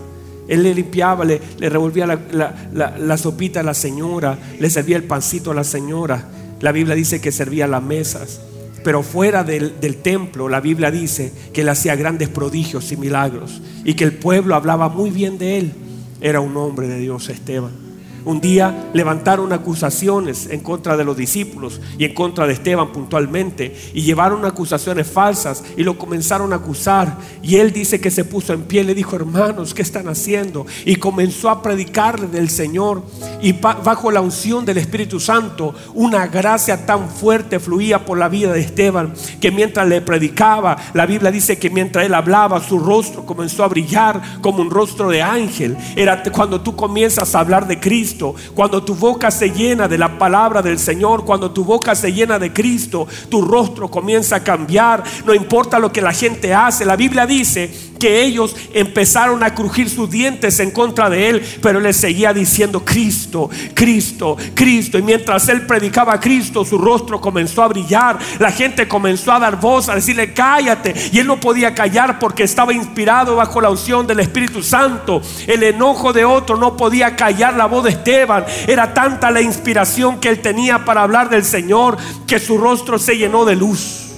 Él 0.47 0.63
le 0.63 0.73
limpiaba, 0.73 1.23
le, 1.23 1.39
revolvía 1.59 2.07
la, 2.07 3.17
sopita 3.17 3.59
a 3.59 3.63
la 3.63 3.73
señora, 3.73 4.37
le 4.59 4.69
servía 4.69 4.97
el 4.97 5.03
pancito 5.03 5.51
a 5.51 5.55
la 5.55 5.63
señora. 5.63 6.27
La 6.59 6.71
Biblia 6.71 6.95
dice 6.95 7.21
que 7.21 7.31
servía 7.31 7.67
las 7.67 7.83
mesas. 7.83 8.41
Pero 8.83 9.03
fuera 9.03 9.43
del, 9.43 9.79
del, 9.79 9.97
templo, 9.97 10.49
la 10.49 10.59
Biblia 10.59 10.89
dice 10.89 11.31
que 11.53 11.61
él 11.61 11.69
hacía 11.69 11.95
grandes 11.95 12.29
prodigios 12.29 12.91
y 12.91 12.97
milagros 12.97 13.61
y 13.85 13.93
que 13.93 14.03
el 14.03 14.13
pueblo 14.13 14.55
hablaba 14.55 14.89
muy 14.89 15.11
bien 15.11 15.37
de 15.37 15.59
él. 15.59 15.71
Era 16.19 16.39
un 16.39 16.57
hombre 16.57 16.87
de 16.87 16.97
Dios, 16.97 17.29
Esteban. 17.29 17.90
Un 18.23 18.39
día 18.39 18.89
levantaron 18.93 19.51
acusaciones 19.51 20.47
en 20.51 20.61
contra 20.61 20.95
de 20.95 21.03
los 21.03 21.17
discípulos 21.17 21.81
y 21.97 22.05
en 22.05 22.13
contra 22.13 22.45
de 22.45 22.53
Esteban 22.53 22.91
puntualmente 22.91 23.75
y 23.93 24.01
llevaron 24.01 24.45
acusaciones 24.45 25.07
falsas 25.07 25.63
y 25.75 25.83
lo 25.83 25.97
comenzaron 25.97 26.53
a 26.53 26.57
acusar. 26.57 27.17
Y 27.41 27.55
él 27.55 27.73
dice 27.73 27.99
que 27.99 28.11
se 28.11 28.25
puso 28.25 28.53
en 28.53 28.63
pie 28.63 28.83
le 28.83 28.93
dijo, 28.93 29.15
hermanos, 29.15 29.73
¿qué 29.73 29.81
están 29.81 30.07
haciendo? 30.07 30.65
Y 30.85 30.97
comenzó 30.97 31.49
a 31.49 31.61
predicarle 31.61 32.27
del 32.27 32.49
Señor. 32.49 33.03
Y 33.41 33.53
bajo 33.53 34.11
la 34.11 34.21
unción 34.21 34.65
del 34.65 34.77
Espíritu 34.77 35.19
Santo, 35.19 35.73
una 35.93 36.27
gracia 36.27 36.85
tan 36.85 37.09
fuerte 37.09 37.59
fluía 37.59 38.05
por 38.05 38.17
la 38.17 38.29
vida 38.29 38.53
de 38.53 38.59
Esteban 38.59 39.13
que 39.39 39.51
mientras 39.51 39.87
le 39.87 40.01
predicaba, 40.01 40.77
la 40.93 41.05
Biblia 41.05 41.31
dice 41.31 41.57
que 41.57 41.69
mientras 41.69 42.05
él 42.05 42.13
hablaba, 42.13 42.61
su 42.61 42.77
rostro 42.77 43.25
comenzó 43.25 43.63
a 43.63 43.67
brillar 43.67 44.21
como 44.41 44.61
un 44.61 44.69
rostro 44.69 45.09
de 45.09 45.21
ángel. 45.21 45.75
Era 45.95 46.21
cuando 46.31 46.61
tú 46.61 46.75
comienzas 46.75 47.33
a 47.33 47.39
hablar 47.39 47.67
de 47.67 47.79
Cristo 47.79 48.10
cuando 48.53 48.83
tu 48.83 48.95
boca 48.95 49.31
se 49.31 49.51
llena 49.51 49.87
de 49.87 49.97
la 49.97 50.17
palabra 50.17 50.61
del 50.61 50.79
Señor, 50.79 51.25
cuando 51.25 51.51
tu 51.51 51.63
boca 51.63 51.95
se 51.95 52.11
llena 52.11 52.39
de 52.39 52.53
Cristo, 52.53 53.07
tu 53.29 53.41
rostro 53.41 53.89
comienza 53.89 54.37
a 54.37 54.43
cambiar. 54.43 55.03
No 55.25 55.33
importa 55.33 55.79
lo 55.79 55.91
que 55.91 56.01
la 56.01 56.13
gente 56.13 56.53
hace. 56.53 56.85
La 56.85 56.95
Biblia 56.95 57.25
dice 57.25 57.90
que 58.01 58.23
ellos 58.23 58.55
empezaron 58.73 59.43
a 59.43 59.53
crujir 59.53 59.87
sus 59.87 60.09
dientes 60.09 60.59
en 60.59 60.71
contra 60.71 61.07
de 61.07 61.29
él, 61.29 61.43
pero 61.61 61.77
él 61.77 61.83
le 61.83 61.93
seguía 61.93 62.33
diciendo 62.33 62.83
Cristo, 62.83 63.47
Cristo, 63.75 64.35
Cristo. 64.55 64.97
Y 64.97 65.03
mientras 65.03 65.47
él 65.49 65.67
predicaba 65.67 66.13
a 66.13 66.19
Cristo, 66.19 66.65
su 66.65 66.79
rostro 66.79 67.21
comenzó 67.21 67.61
a 67.61 67.67
brillar. 67.67 68.17
La 68.39 68.51
gente 68.51 68.87
comenzó 68.87 69.33
a 69.33 69.39
dar 69.39 69.59
voz, 69.59 69.87
a 69.87 69.93
decirle 69.93 70.33
cállate. 70.33 70.95
Y 71.11 71.19
él 71.19 71.27
no 71.27 71.39
podía 71.39 71.75
callar 71.75 72.17
porque 72.17 72.41
estaba 72.41 72.73
inspirado 72.73 73.35
bajo 73.35 73.61
la 73.61 73.69
unción 73.69 74.07
del 74.07 74.21
Espíritu 74.21 74.63
Santo. 74.63 75.21
El 75.45 75.61
enojo 75.61 76.11
de 76.11 76.25
otro 76.25 76.57
no 76.57 76.75
podía 76.75 77.15
callar 77.15 77.55
la 77.55 77.67
voz 77.67 77.83
de 77.83 77.91
Esteban. 77.91 78.45
Era 78.65 78.95
tanta 78.95 79.29
la 79.29 79.41
inspiración 79.41 80.19
que 80.19 80.29
él 80.29 80.39
tenía 80.39 80.85
para 80.85 81.03
hablar 81.03 81.29
del 81.29 81.45
Señor 81.45 81.97
que 82.25 82.39
su 82.39 82.57
rostro 82.57 82.97
se 82.97 83.15
llenó 83.15 83.45
de 83.45 83.55
luz. 83.55 84.10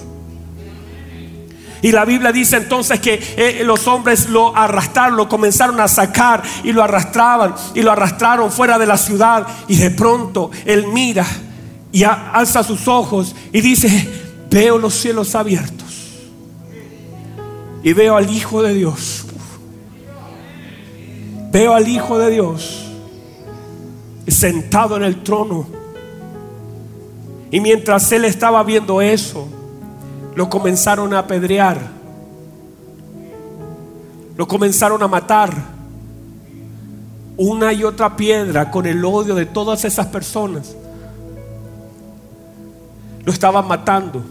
Y 1.84 1.92
la 1.92 2.06
Biblia 2.06 2.32
dice 2.32 2.56
entonces 2.56 2.98
que 2.98 3.20
eh, 3.36 3.60
los 3.62 3.86
hombres 3.88 4.30
lo 4.30 4.56
arrastraron, 4.56 5.18
lo 5.18 5.28
comenzaron 5.28 5.78
a 5.80 5.86
sacar 5.86 6.42
y 6.62 6.72
lo 6.72 6.82
arrastraban 6.82 7.54
y 7.74 7.82
lo 7.82 7.92
arrastraron 7.92 8.50
fuera 8.50 8.78
de 8.78 8.86
la 8.86 8.96
ciudad. 8.96 9.46
Y 9.68 9.76
de 9.76 9.90
pronto 9.90 10.50
él 10.64 10.86
mira 10.86 11.26
y 11.92 12.02
alza 12.04 12.62
sus 12.62 12.88
ojos 12.88 13.36
y 13.52 13.60
dice, 13.60 14.08
veo 14.48 14.78
los 14.78 14.94
cielos 14.94 15.34
abiertos 15.34 16.22
y 17.82 17.92
veo 17.92 18.16
al 18.16 18.30
Hijo 18.30 18.62
de 18.62 18.72
Dios. 18.72 19.26
Veo 21.52 21.74
al 21.74 21.86
Hijo 21.86 22.16
de 22.16 22.30
Dios 22.30 22.86
sentado 24.26 24.96
en 24.96 25.02
el 25.02 25.22
trono. 25.22 25.66
Y 27.50 27.60
mientras 27.60 28.10
él 28.12 28.24
estaba 28.24 28.62
viendo 28.62 29.02
eso, 29.02 29.48
lo 30.34 30.48
comenzaron 30.48 31.14
a 31.14 31.20
apedrear, 31.20 31.78
lo 34.36 34.48
comenzaron 34.48 35.02
a 35.02 35.08
matar. 35.08 35.74
Una 37.36 37.72
y 37.72 37.82
otra 37.82 38.14
piedra 38.14 38.70
con 38.70 38.86
el 38.86 39.04
odio 39.04 39.34
de 39.34 39.44
todas 39.44 39.84
esas 39.84 40.06
personas. 40.06 40.76
Lo 43.24 43.32
estaban 43.32 43.66
matando, 43.66 44.22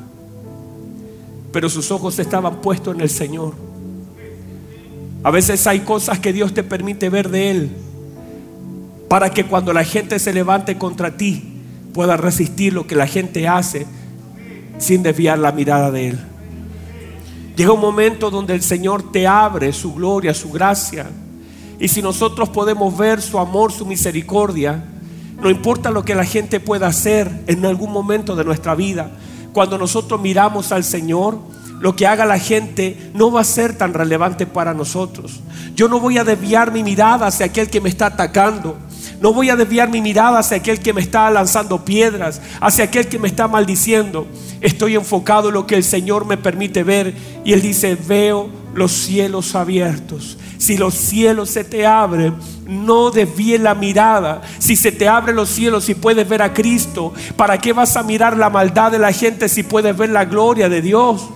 pero 1.51 1.69
sus 1.69 1.91
ojos 1.91 2.17
estaban 2.19 2.61
puestos 2.61 2.95
en 2.95 3.01
el 3.01 3.09
Señor. 3.09 3.53
A 5.23 5.31
veces 5.31 5.67
hay 5.67 5.81
cosas 5.81 6.19
que 6.19 6.31
Dios 6.31 6.53
te 6.53 6.63
permite 6.63 7.09
ver 7.09 7.29
de 7.29 7.51
Él 7.51 7.71
para 9.09 9.29
que 9.29 9.45
cuando 9.45 9.73
la 9.73 9.83
gente 9.83 10.17
se 10.17 10.33
levante 10.33 10.77
contra 10.77 11.15
ti 11.15 11.61
pueda 11.93 12.17
resistir 12.17 12.73
lo 12.73 12.87
que 12.87 12.95
la 12.95 13.07
gente 13.07 13.47
hace 13.47 13.85
sin 14.83 15.01
desviar 15.01 15.39
la 15.39 15.51
mirada 15.51 15.89
de 15.89 16.09
Él. 16.09 16.19
Llega 17.55 17.71
un 17.71 17.81
momento 17.81 18.29
donde 18.29 18.53
el 18.53 18.61
Señor 18.61 19.11
te 19.11 19.27
abre 19.27 19.71
su 19.73 19.93
gloria, 19.93 20.33
su 20.33 20.51
gracia. 20.51 21.09
Y 21.79 21.87
si 21.87 22.01
nosotros 22.01 22.49
podemos 22.49 22.95
ver 22.97 23.21
su 23.21 23.39
amor, 23.39 23.71
su 23.71 23.85
misericordia, 23.85 24.83
no 25.41 25.49
importa 25.49 25.91
lo 25.91 26.03
que 26.03 26.15
la 26.15 26.25
gente 26.25 26.59
pueda 26.59 26.87
hacer 26.87 27.29
en 27.47 27.65
algún 27.65 27.91
momento 27.91 28.35
de 28.35 28.43
nuestra 28.43 28.75
vida, 28.75 29.11
cuando 29.51 29.77
nosotros 29.77 30.19
miramos 30.19 30.71
al 30.71 30.83
Señor, 30.83 31.37
lo 31.79 31.95
que 31.95 32.07
haga 32.07 32.25
la 32.25 32.39
gente 32.39 33.11
no 33.13 33.31
va 33.31 33.41
a 33.41 33.43
ser 33.43 33.77
tan 33.77 33.93
relevante 33.93 34.45
para 34.45 34.73
nosotros. 34.73 35.41
Yo 35.75 35.87
no 35.87 35.99
voy 35.99 36.17
a 36.17 36.23
desviar 36.23 36.71
mi 36.71 36.81
mirada 36.81 37.27
hacia 37.27 37.47
aquel 37.47 37.69
que 37.69 37.81
me 37.81 37.89
está 37.89 38.07
atacando. 38.07 38.77
No 39.19 39.34
voy 39.34 39.49
a 39.49 39.56
desviar 39.56 39.89
mi 39.89 40.02
mirada 40.02 40.39
hacia 40.39 40.58
aquel 40.58 40.80
que 40.80 40.93
me 40.93 41.02
está 41.02 41.30
lanzando 41.30 41.84
piedras, 41.86 42.41
hacia 42.60 42.86
aquel 42.86 43.08
que 43.08 43.19
me 43.19 43.28
está 43.28 43.47
maldiciendo. 43.47 44.28
Estoy 44.62 44.95
enfocado 44.95 45.49
en 45.49 45.56
lo 45.56 45.67
que 45.67 45.76
el 45.76 45.84
Señor 45.84 46.26
me 46.26 46.38
permite 46.38 46.84
ver. 46.84 47.13
Y 47.43 47.54
Él 47.54 47.62
dice, 47.62 47.95
veo 47.95 48.49
los 48.73 48.91
cielos 48.91 49.56
abiertos. 49.56 50.38
Si 50.58 50.78
los 50.78 50.93
cielos 50.93 51.49
se 51.49 51.63
te 51.63 51.86
abren, 51.86 52.36
no 52.65 53.12
desvíe 53.12 53.58
la 53.60 53.76
mirada. 53.76 54.41
Si 54.60 54.76
se 54.76 54.91
te 54.91 55.08
abren 55.08 55.36
los 55.36 55.49
cielos 55.49 55.89
y 55.89 55.95
puedes 55.95 56.28
ver 56.28 56.41
a 56.41 56.54
Cristo, 56.54 57.13
¿para 57.36 57.58
qué 57.58 57.73
vas 57.73 57.97
a 57.97 58.04
mirar 58.04 58.38
la 58.38 58.49
maldad 58.49 58.91
de 58.91 58.99
la 58.99 59.12
gente 59.12 59.49
si 59.49 59.63
puedes 59.63 59.97
ver 59.97 60.10
la 60.10 60.26
gloria 60.26 60.69
de 60.69 60.82
Dios? 60.82 61.30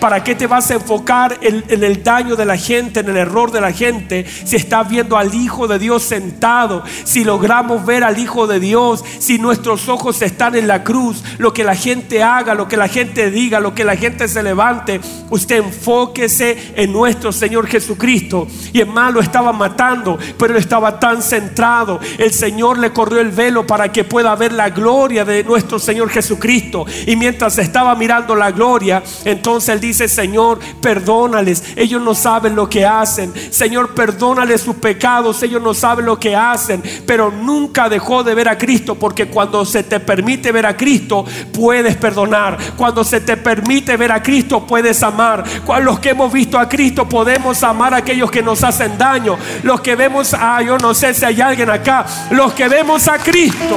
¿Para 0.00 0.24
qué 0.24 0.34
te 0.34 0.46
vas 0.46 0.70
a 0.70 0.74
enfocar 0.74 1.38
en, 1.42 1.64
el 1.68 2.02
daño 2.02 2.36
de 2.36 2.44
la 2.44 2.56
gente, 2.56 3.00
en 3.00 3.08
el 3.08 3.16
error 3.16 3.52
de 3.52 3.60
la 3.60 3.72
gente, 3.72 4.24
si 4.44 4.56
estás 4.56 4.88
viendo 4.88 5.16
al 5.16 5.34
Hijo 5.34 5.68
de 5.68 5.78
Dios 5.78 6.02
sentado? 6.02 6.82
Si 7.04 7.24
logramos 7.24 7.84
ver 7.84 8.04
al 8.04 8.18
Hijo 8.18 8.46
de 8.46 8.60
Dios, 8.60 9.04
si 9.18 9.38
nuestros 9.38 9.88
ojos 9.88 10.22
están 10.22 10.54
en 10.56 10.66
la 10.66 10.84
cruz, 10.84 11.22
lo 11.38 11.52
que 11.52 11.64
la 11.64 11.74
gente 11.74 12.22
haga, 12.22 12.54
lo 12.54 12.68
que 12.68 12.76
la 12.76 12.88
gente 12.88 13.30
diga, 13.30 13.60
lo 13.60 13.74
que 13.74 13.84
la 13.84 13.96
gente 13.96 14.28
se 14.28 14.42
levante, 14.42 15.00
usted 15.30 15.58
enfóquese 15.58 16.72
en 16.76 16.92
nuestro 16.92 17.32
Señor 17.32 17.66
Jesucristo. 17.66 18.46
Y 18.72 18.80
en 18.80 18.88
malo 18.88 19.20
estaba 19.20 19.52
matando, 19.52 20.18
pero 20.38 20.54
él 20.54 20.60
estaba 20.60 20.98
tan 20.98 21.22
centrado. 21.22 22.00
El 22.18 22.32
Señor 22.32 22.78
le 22.78 22.92
corrió 22.92 23.20
el 23.20 23.30
velo 23.30 23.66
para 23.66 23.92
que 23.92 24.04
pueda 24.04 24.34
ver 24.34 24.52
la 24.52 24.70
gloria 24.70 25.24
de 25.24 25.44
nuestro 25.44 25.78
Señor 25.78 26.10
Jesucristo. 26.10 26.86
Y 27.06 27.16
mientras 27.16 27.58
estaba 27.58 27.94
mirando 27.94 28.34
la 28.34 28.50
gloria, 28.50 29.02
entonces 29.24 29.59
él 29.68 29.80
dice, 29.80 30.08
Señor, 30.08 30.58
perdónales. 30.80 31.62
Ellos 31.76 32.00
no 32.02 32.14
saben 32.14 32.54
lo 32.54 32.68
que 32.68 32.86
hacen. 32.86 33.32
Señor, 33.50 33.94
perdónales 33.94 34.60
sus 34.60 34.76
pecados. 34.76 35.42
Ellos 35.42 35.62
no 35.62 35.74
saben 35.74 36.06
lo 36.06 36.18
que 36.18 36.34
hacen. 36.34 36.82
Pero 37.06 37.30
nunca 37.30 37.88
dejó 37.88 38.22
de 38.22 38.34
ver 38.34 38.48
a 38.48 38.58
Cristo 38.58 38.94
porque 38.94 39.26
cuando 39.26 39.64
se 39.64 39.82
te 39.82 40.00
permite 40.00 40.52
ver 40.52 40.66
a 40.66 40.76
Cristo, 40.76 41.24
puedes 41.52 41.96
perdonar. 41.96 42.58
Cuando 42.76 43.04
se 43.04 43.20
te 43.20 43.36
permite 43.36 43.96
ver 43.96 44.12
a 44.12 44.22
Cristo, 44.22 44.66
puedes 44.66 45.02
amar. 45.02 45.44
Los 45.82 46.00
que 46.00 46.10
hemos 46.10 46.32
visto 46.32 46.58
a 46.58 46.68
Cristo, 46.68 47.08
podemos 47.08 47.62
amar 47.62 47.94
a 47.94 47.98
aquellos 47.98 48.30
que 48.30 48.42
nos 48.42 48.62
hacen 48.62 48.96
daño. 48.98 49.36
Los 49.62 49.80
que 49.80 49.96
vemos, 49.96 50.34
ah, 50.34 50.60
yo 50.62 50.78
no 50.78 50.94
sé 50.94 51.14
si 51.14 51.24
hay 51.24 51.40
alguien 51.40 51.70
acá. 51.70 52.04
Los 52.30 52.52
que 52.52 52.68
vemos 52.68 53.08
a 53.08 53.18
Cristo. 53.18 53.76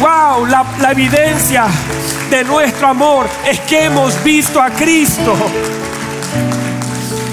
Wow, 0.00 0.46
la, 0.46 0.64
la 0.80 0.90
evidencia 0.90 1.66
de 2.28 2.42
nuestro 2.44 2.88
amor 2.88 3.28
es 3.46 3.60
que 3.60 3.84
hemos 3.84 4.22
visto 4.24 4.60
a 4.60 4.70
Cristo. 4.70 5.36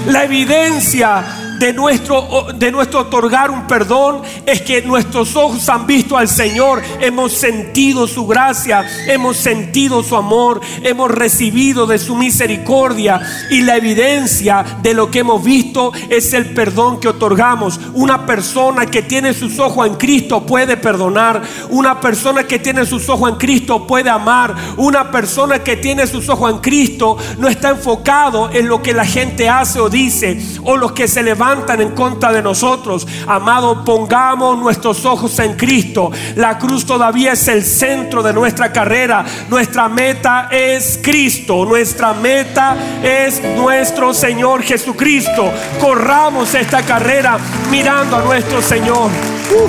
La 0.06 0.24
evidencia 0.24 1.41
de 1.62 1.72
nuestro, 1.72 2.48
de 2.56 2.72
nuestro 2.72 3.02
otorgar 3.02 3.48
un 3.48 3.68
perdón 3.68 4.22
es 4.46 4.62
que 4.62 4.82
nuestros 4.82 5.36
ojos 5.36 5.68
han 5.68 5.86
visto 5.86 6.16
al 6.16 6.26
Señor, 6.26 6.82
hemos 7.00 7.34
sentido 7.34 8.08
su 8.08 8.26
gracia, 8.26 8.84
hemos 9.06 9.36
sentido 9.36 10.02
su 10.02 10.16
amor, 10.16 10.60
hemos 10.82 11.08
recibido 11.08 11.86
de 11.86 11.98
su 11.98 12.16
misericordia. 12.16 13.20
Y 13.48 13.62
la 13.62 13.76
evidencia 13.76 14.64
de 14.82 14.92
lo 14.92 15.08
que 15.08 15.20
hemos 15.20 15.44
visto 15.44 15.92
es 16.08 16.32
el 16.32 16.46
perdón 16.46 16.98
que 16.98 17.06
otorgamos. 17.06 17.78
Una 17.94 18.26
persona 18.26 18.86
que 18.86 19.02
tiene 19.02 19.32
sus 19.32 19.60
ojos 19.60 19.86
en 19.86 19.94
Cristo 19.94 20.44
puede 20.44 20.76
perdonar, 20.76 21.42
una 21.70 22.00
persona 22.00 22.42
que 22.42 22.58
tiene 22.58 22.84
sus 22.86 23.08
ojos 23.08 23.30
en 23.30 23.36
Cristo 23.36 23.86
puede 23.86 24.10
amar, 24.10 24.52
una 24.78 25.12
persona 25.12 25.60
que 25.60 25.76
tiene 25.76 26.08
sus 26.08 26.28
ojos 26.28 26.50
en 26.50 26.58
Cristo 26.58 27.16
no 27.38 27.46
está 27.46 27.70
enfocado 27.70 28.50
en 28.50 28.66
lo 28.66 28.82
que 28.82 28.92
la 28.92 29.04
gente 29.04 29.48
hace 29.48 29.78
o 29.78 29.88
dice 29.88 30.40
o 30.64 30.76
los 30.76 30.90
que 30.90 31.06
se 31.06 31.22
levantan 31.22 31.51
levantan 31.52 31.80
en 31.80 31.90
contra 31.90 32.32
de 32.32 32.42
nosotros. 32.42 33.06
Amado, 33.26 33.84
pongamos 33.84 34.58
nuestros 34.58 35.04
ojos 35.04 35.38
en 35.38 35.54
Cristo. 35.54 36.10
La 36.36 36.58
cruz 36.58 36.86
todavía 36.86 37.32
es 37.32 37.46
el 37.48 37.62
centro 37.62 38.22
de 38.22 38.32
nuestra 38.32 38.72
carrera. 38.72 39.24
Nuestra 39.48 39.88
meta 39.88 40.48
es 40.50 40.98
Cristo. 41.02 41.64
Nuestra 41.64 42.14
meta 42.14 42.76
es 43.02 43.42
nuestro 43.56 44.14
Señor 44.14 44.62
Jesucristo. 44.62 45.52
Corramos 45.80 46.54
esta 46.54 46.82
carrera 46.82 47.38
mirando 47.70 48.16
a 48.16 48.22
nuestro 48.22 48.62
Señor. 48.62 49.10
Uh. 49.50 49.68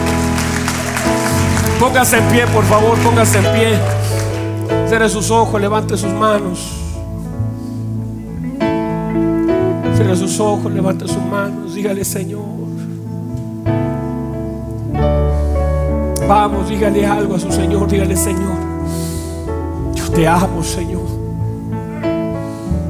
Póngase 1.79 2.17
en 2.17 2.27
pie, 2.29 2.47
por 2.47 2.63
favor, 2.65 2.97
póngase 2.99 3.39
en 3.39 3.53
pie. 3.53 3.79
Cierre 4.87 5.09
sus 5.09 5.29
ojos, 5.31 5.59
levante 5.59 5.97
sus 5.97 6.11
manos. 6.11 6.82
Cierre 10.03 10.17
sus 10.17 10.37
ojos, 10.41 10.69
levante 10.69 11.07
sus 11.07 11.23
manos, 11.23 11.75
dígale 11.75 12.03
Señor. 12.03 12.43
Vamos, 16.27 16.67
dígale 16.67 17.05
algo 17.05 17.35
a 17.35 17.39
su 17.39 17.49
Señor, 17.49 17.89
dígale 17.89 18.17
Señor. 18.17 18.57
Yo 19.95 20.09
te 20.09 20.27
amo, 20.27 20.61
Señor. 20.61 21.03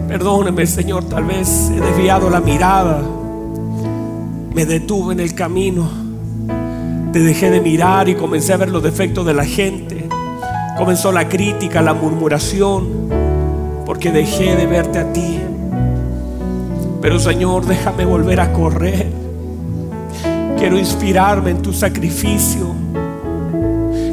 Perdóneme, 0.08 0.66
Señor, 0.66 1.04
tal 1.04 1.26
vez 1.26 1.70
he 1.70 1.80
desviado 1.80 2.32
la 2.32 2.40
mirada. 2.40 3.04
Me 4.56 4.66
detuve 4.66 5.14
en 5.14 5.20
el 5.20 5.36
camino. 5.36 5.88
Te 7.12 7.20
dejé 7.20 7.52
de 7.52 7.62
mirar 7.62 8.10
y 8.10 8.16
comencé 8.16 8.54
a 8.54 8.58
ver 8.58 8.72
los 8.72 8.82
defectos 8.82 9.24
de 9.24 9.36
la 9.36 9.46
gente. 9.46 10.10
Comenzó 10.80 11.12
la 11.12 11.30
crítica, 11.30 11.84
la 11.84 11.94
murmuración, 11.94 12.88
porque 13.86 14.12
dejé 14.12 14.56
de 14.56 14.66
verte 14.66 14.98
a 14.98 15.14
ti. 15.14 15.40
Pero 17.04 17.20
Señor, 17.20 17.66
déjame 17.66 18.06
volver 18.06 18.40
a 18.40 18.54
correr. 18.54 19.12
Quiero 20.58 20.80
inspirarme 20.80 21.50
en 21.50 21.62
tu 21.62 21.74
sacrificio. 21.74 22.74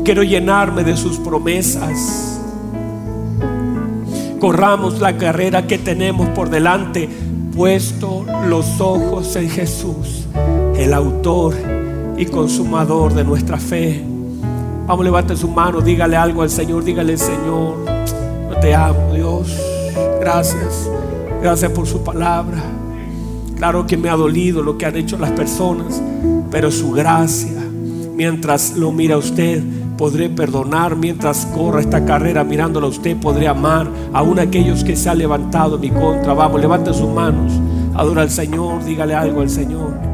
Quiero 0.04 0.24
llenarme 0.24 0.82
de 0.82 0.96
sus 0.96 1.18
promesas. 1.18 2.40
Corramos 4.40 4.98
la 4.98 5.16
carrera 5.16 5.68
que 5.68 5.78
tenemos 5.78 6.30
por 6.30 6.50
delante, 6.50 7.08
puesto 7.56 8.26
los 8.48 8.80
ojos 8.80 9.36
en 9.36 9.48
Jesús, 9.48 10.26
el 10.76 10.92
autor 10.92 11.54
y 12.16 12.26
consumador 12.26 13.14
de 13.14 13.22
nuestra 13.22 13.58
fe. 13.58 14.02
Vamos, 14.88 15.04
levante 15.04 15.36
su 15.36 15.46
mano, 15.46 15.80
dígale 15.80 16.16
algo 16.16 16.42
al 16.42 16.50
Señor, 16.50 16.82
dígale, 16.82 17.16
Señor, 17.16 17.84
yo 18.50 18.56
te 18.60 18.74
amo, 18.74 19.14
Dios. 19.14 19.56
Gracias, 20.18 20.90
gracias 21.40 21.70
por 21.70 21.86
su 21.86 22.02
palabra. 22.02 22.79
Claro 23.60 23.86
que 23.86 23.98
me 23.98 24.08
ha 24.08 24.16
dolido 24.16 24.62
lo 24.62 24.78
que 24.78 24.86
han 24.86 24.96
hecho 24.96 25.18
las 25.18 25.32
personas, 25.32 26.00
pero 26.50 26.70
su 26.70 26.92
gracia, 26.92 27.62
mientras 28.14 28.74
lo 28.74 28.90
mira 28.90 29.18
usted, 29.18 29.62
podré 29.98 30.30
perdonar 30.30 30.96
mientras 30.96 31.44
corra 31.44 31.82
esta 31.82 32.06
carrera 32.06 32.42
mirándolo 32.42 32.86
a 32.86 32.88
usted, 32.88 33.18
podré 33.18 33.48
amar 33.48 33.86
aún 34.14 34.38
aquellos 34.38 34.82
que 34.82 34.96
se 34.96 35.10
han 35.10 35.18
levantado 35.18 35.74
en 35.74 35.82
mi 35.82 35.90
contra. 35.90 36.32
Vamos, 36.32 36.58
levante 36.58 36.94
sus 36.94 37.10
manos, 37.10 37.52
adora 37.94 38.22
al 38.22 38.30
Señor, 38.30 38.82
dígale 38.82 39.14
algo 39.14 39.42
al 39.42 39.50
Señor. 39.50 40.09